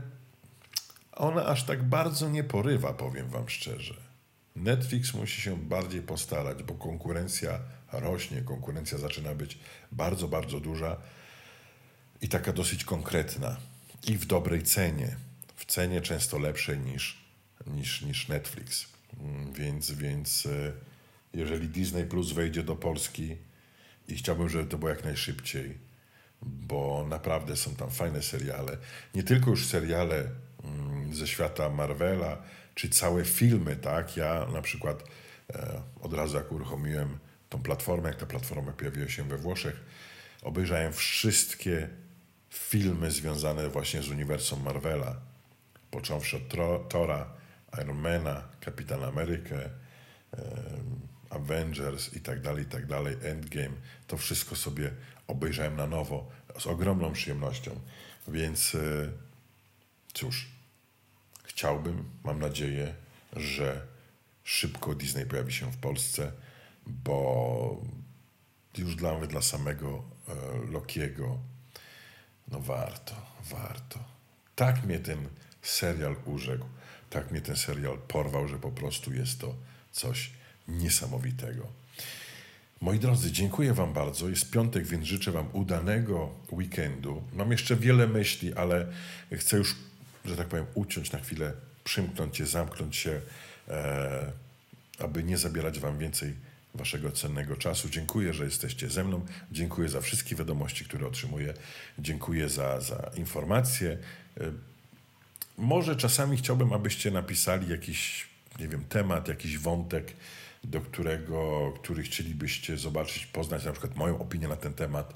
ona 1.12 1.46
aż 1.46 1.64
tak 1.64 1.84
bardzo 1.84 2.30
nie 2.30 2.44
porywa, 2.44 2.94
powiem 2.94 3.30
wam 3.30 3.50
szczerze. 3.50 3.94
Netflix 4.56 5.14
musi 5.14 5.42
się 5.42 5.58
bardziej 5.58 6.02
postarać, 6.02 6.64
bo 6.64 6.74
konkurencja 6.74 7.60
rośnie, 7.92 8.42
konkurencja 8.42 8.98
zaczyna 8.98 9.36
być 9.36 9.60
bardzo, 9.92 10.28
bardzo 10.28 10.60
duża 10.60 10.98
i 12.22 12.30
taka 12.30 12.54
dosyć 12.54 12.86
konkretna 12.86 13.58
i 14.08 14.18
w 14.18 14.26
dobrej 14.26 14.64
cenie. 14.64 15.16
W 15.56 15.66
cenie 15.66 16.02
często 16.02 16.40
lepszej 16.40 16.80
niż, 16.80 17.18
niż, 17.68 18.02
niż 18.02 18.28
Netflix. 18.28 18.86
Mm, 19.20 19.54
więc, 19.54 19.92
więc 19.92 20.46
e, 20.46 20.74
jeżeli 21.34 21.68
Disney 21.68 22.06
Plus 22.06 22.32
wejdzie 22.32 22.64
do 22.64 22.76
Polski 22.76 23.38
i 24.08 24.16
chciałbym, 24.16 24.50
żeby 24.50 24.66
to 24.66 24.78
było 24.78 24.90
jak 24.90 25.04
najszybciej, 25.04 25.78
bo 26.42 27.06
naprawdę 27.10 27.56
są 27.56 27.76
tam 27.76 27.92
fajne 27.92 28.22
seriale. 28.22 28.78
Nie 29.16 29.24
tylko 29.24 29.50
już 29.50 29.68
seriale 29.68 30.30
mm, 30.64 31.14
ze 31.14 31.28
świata 31.28 31.70
Marvela, 31.70 32.38
czy 32.76 32.90
całe 32.90 33.26
filmy, 33.26 33.76
tak? 33.76 34.18
Ja 34.18 34.48
na 34.54 34.62
przykład 34.62 35.04
e, 35.50 35.82
od 36.02 36.14
razu 36.14 36.38
jak 36.38 36.52
uruchomiłem 36.52 37.18
tą 37.50 37.64
platformę, 37.64 38.10
jak 38.10 38.18
ta 38.18 38.26
platforma 38.26 38.72
pojawiła 38.72 39.10
się 39.10 39.24
we 39.24 39.38
Włoszech, 39.38 39.80
obejrzałem 40.42 40.94
wszystkie 40.94 41.90
filmy 42.50 43.12
związane 43.12 43.70
właśnie 43.70 44.02
z 44.02 44.10
uniwersum 44.10 44.64
Marvela, 44.64 45.16
począwszy 45.92 46.38
od 46.38 46.44
Tora, 46.90 47.34
Ironmana, 47.82 48.44
Kapitan 48.60 49.04
Amerykę, 49.04 49.70
Avengers 51.34 52.14
i 52.14 52.20
tak 52.20 52.42
dalej, 52.42 52.64
i 52.64 52.68
tak 52.68 52.86
dalej, 52.86 53.16
Endgame, 53.24 53.76
to 54.08 54.18
wszystko 54.18 54.56
sobie 54.56 54.92
obejrzałem 55.28 55.76
na 55.76 55.88
nowo 55.88 56.32
z 56.60 56.68
ogromną 56.68 57.14
przyjemnością. 57.14 57.80
Więc 58.28 58.76
e, 58.76 59.10
cóż, 60.14 60.48
chciałbym, 61.44 62.04
mam 62.24 62.40
nadzieję, 62.40 62.94
że 63.36 63.88
szybko 64.44 64.96
Disney 64.96 65.26
pojawi 65.26 65.54
się 65.54 65.72
w 65.72 65.78
Polsce 65.78 66.32
bo 66.88 67.82
już 68.78 68.96
dla 68.96 69.18
mnie, 69.18 69.28
dla 69.28 69.42
samego 69.42 70.04
e, 70.28 70.72
Lokiego, 70.72 71.38
no 72.48 72.60
warto, 72.60 73.16
warto. 73.50 74.00
Tak 74.56 74.84
mnie 74.84 75.00
ten 75.00 75.30
serial 75.62 76.16
urzekł, 76.26 76.66
tak 77.10 77.32
mnie 77.32 77.42
ten 77.42 77.56
serial 77.56 77.98
porwał, 77.98 78.48
że 78.48 78.60
po 78.60 78.72
prostu 78.72 79.14
jest 79.14 79.40
to 79.40 79.56
coś 79.92 80.32
niesamowitego. 80.68 81.68
Moi 82.82 83.00
drodzy, 83.00 83.32
dziękuję 83.32 83.74
Wam 83.74 83.94
bardzo. 83.94 84.30
Jest 84.30 84.52
piątek, 84.52 84.86
więc 84.86 85.06
życzę 85.06 85.32
Wam 85.32 85.48
udanego 85.54 86.30
weekendu. 86.52 87.24
Mam 87.34 87.52
jeszcze 87.52 87.76
wiele 87.76 88.08
myśli, 88.08 88.54
ale 88.54 88.88
chcę 89.32 89.58
już, 89.58 89.76
że 90.26 90.38
tak 90.38 90.48
powiem, 90.48 90.66
uciąć 90.74 91.12
na 91.12 91.20
chwilę, 91.20 91.54
przymknąć 91.84 92.38
się, 92.38 92.46
zamknąć 92.46 92.96
się, 92.96 93.22
e, 93.68 94.32
aby 95.00 95.24
nie 95.24 95.38
zabierać 95.38 95.80
Wam 95.80 96.00
więcej 96.00 96.34
Waszego 96.76 97.12
cennego 97.12 97.56
czasu. 97.56 97.90
Dziękuję, 97.90 98.34
że 98.34 98.46
jesteście 98.46 98.90
ze 98.90 99.04
mną. 99.04 99.26
Dziękuję 99.52 99.90
za 99.90 100.02
wszystkie 100.02 100.36
wiadomości, 100.36 100.86
które 100.86 101.08
otrzymuję. 101.08 101.54
Dziękuję 102.00 102.50
za, 102.50 102.82
za 102.82 103.12
informacje. 103.16 103.98
Y, 104.42 104.52
może 105.58 105.96
czasami 105.96 106.38
chciałbym, 106.38 106.74
abyście 106.74 107.12
napisali 107.12 107.70
jakiś, 107.70 108.28
nie 108.60 108.68
wiem, 108.68 108.84
temat, 108.86 109.28
jakiś 109.28 109.58
wątek, 109.58 110.14
do 110.64 110.82
którego, 110.82 111.72
który 111.76 112.04
chcielibyście 112.04 112.78
zobaczyć, 112.78 113.26
poznać 113.26 113.66
na 113.66 113.72
przykład 113.72 113.96
moją 113.96 114.20
opinię 114.20 114.48
na 114.48 114.56
ten 114.56 114.74
temat, 114.74 115.14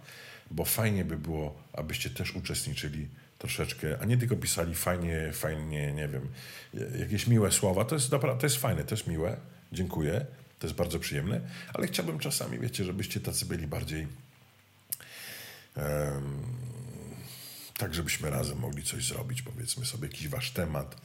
bo 0.52 0.66
fajnie 0.66 1.06
by 1.06 1.18
było, 1.18 1.62
abyście 1.74 2.10
też 2.10 2.36
uczestniczyli 2.36 3.08
troszeczkę, 3.38 3.98
a 4.02 4.06
nie 4.06 4.18
tylko 4.18 4.36
pisali 4.36 4.76
fajnie, 4.76 5.32
fajnie, 5.34 5.94
nie 5.94 6.08
wiem, 6.08 6.28
jakieś 7.00 7.28
miłe 7.28 7.52
słowa. 7.52 7.86
To 7.86 7.96
jest, 7.96 8.10
dobra, 8.10 8.36
to 8.36 8.46
jest 8.46 8.58
fajne, 8.58 8.84
to 8.84 8.96
jest 8.96 9.08
miłe. 9.08 9.38
Dziękuję. 9.72 10.26
To 10.60 10.68
jest 10.68 10.78
bardzo 10.78 11.00
przyjemne, 11.00 11.42
ale 11.74 11.88
chciałbym 11.88 12.20
czasami, 12.20 12.60
wiecie, 12.60 12.84
żebyście 12.84 13.20
tacy 13.20 13.46
byli 13.46 13.68
bardziej 13.68 14.08
um, 15.76 16.44
tak, 17.78 17.94
żebyśmy 17.94 18.30
razem 18.30 18.60
mogli 18.60 18.84
coś 18.84 19.08
zrobić, 19.08 19.42
powiedzmy 19.42 19.86
sobie 19.86 20.08
jakiś 20.08 20.28
wasz 20.28 20.52
temat, 20.52 21.02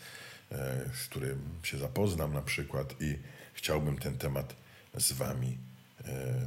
z 0.95 1.07
którym 1.09 1.39
się 1.63 1.79
zapoznam 1.79 2.35
na 2.35 2.43
przykład 2.43 2.95
i 3.01 3.19
chciałbym 3.55 3.99
ten 3.99 4.19
temat 4.19 4.57
z 4.99 5.13
wami 5.13 5.59
e, 6.05 6.47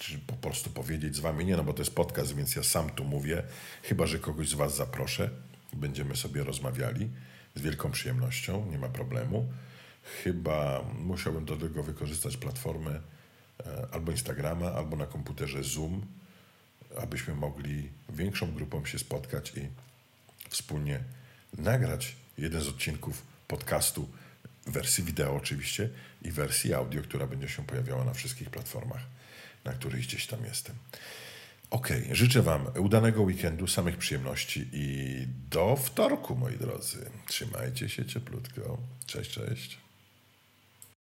czy 0.00 0.18
po 0.18 0.34
prostu 0.34 0.70
powiedzieć 0.70 1.16
z 1.16 1.20
wami, 1.20 1.44
nie 1.44 1.56
no, 1.56 1.64
bo 1.64 1.72
to 1.72 1.82
jest 1.82 1.94
podcast, 1.94 2.34
więc 2.34 2.56
ja 2.56 2.62
sam 2.62 2.90
tu 2.90 3.04
mówię, 3.04 3.42
chyba, 3.82 4.06
że 4.06 4.18
kogoś 4.18 4.48
z 4.48 4.54
was 4.54 4.76
zaproszę, 4.76 5.30
będziemy 5.72 6.16
sobie 6.16 6.44
rozmawiali 6.44 7.10
z 7.54 7.60
wielką 7.60 7.90
przyjemnością, 7.90 8.66
nie 8.70 8.78
ma 8.78 8.88
problemu. 8.88 9.52
Chyba 10.24 10.84
musiałbym 10.98 11.44
do 11.44 11.56
tego 11.56 11.82
wykorzystać 11.82 12.36
platformę 12.36 12.90
e, 13.66 13.86
albo 13.92 14.12
Instagrama, 14.12 14.72
albo 14.72 14.96
na 14.96 15.06
komputerze 15.06 15.64
Zoom, 15.64 16.06
abyśmy 16.98 17.34
mogli 17.34 17.90
większą 18.08 18.54
grupą 18.54 18.84
się 18.84 18.98
spotkać 18.98 19.52
i 19.56 19.68
wspólnie 20.48 21.00
nagrać 21.58 22.16
jeden 22.38 22.60
z 22.60 22.68
odcinków 22.68 23.29
podcastu 23.50 24.08
wersji 24.66 25.04
wideo 25.04 25.36
oczywiście 25.36 25.88
i 26.22 26.30
wersji 26.30 26.74
audio, 26.74 27.02
która 27.02 27.26
będzie 27.26 27.48
się 27.48 27.66
pojawiała 27.66 28.04
na 28.04 28.14
wszystkich 28.14 28.50
platformach, 28.50 29.02
na 29.64 29.72
których 29.72 30.00
gdzieś 30.00 30.26
tam 30.26 30.44
jestem. 30.44 30.76
Ok, 31.70 31.88
życzę 32.12 32.42
Wam 32.42 32.66
udanego 32.78 33.22
weekendu, 33.22 33.66
samych 33.66 33.96
przyjemności 33.96 34.68
i 34.72 35.26
do 35.50 35.76
wtorku, 35.76 36.36
moi 36.36 36.56
drodzy. 36.56 37.10
Trzymajcie 37.28 37.88
się 37.88 38.04
cieplutko. 38.06 38.78
Cześć, 39.06 39.30
cześć. 39.30 39.79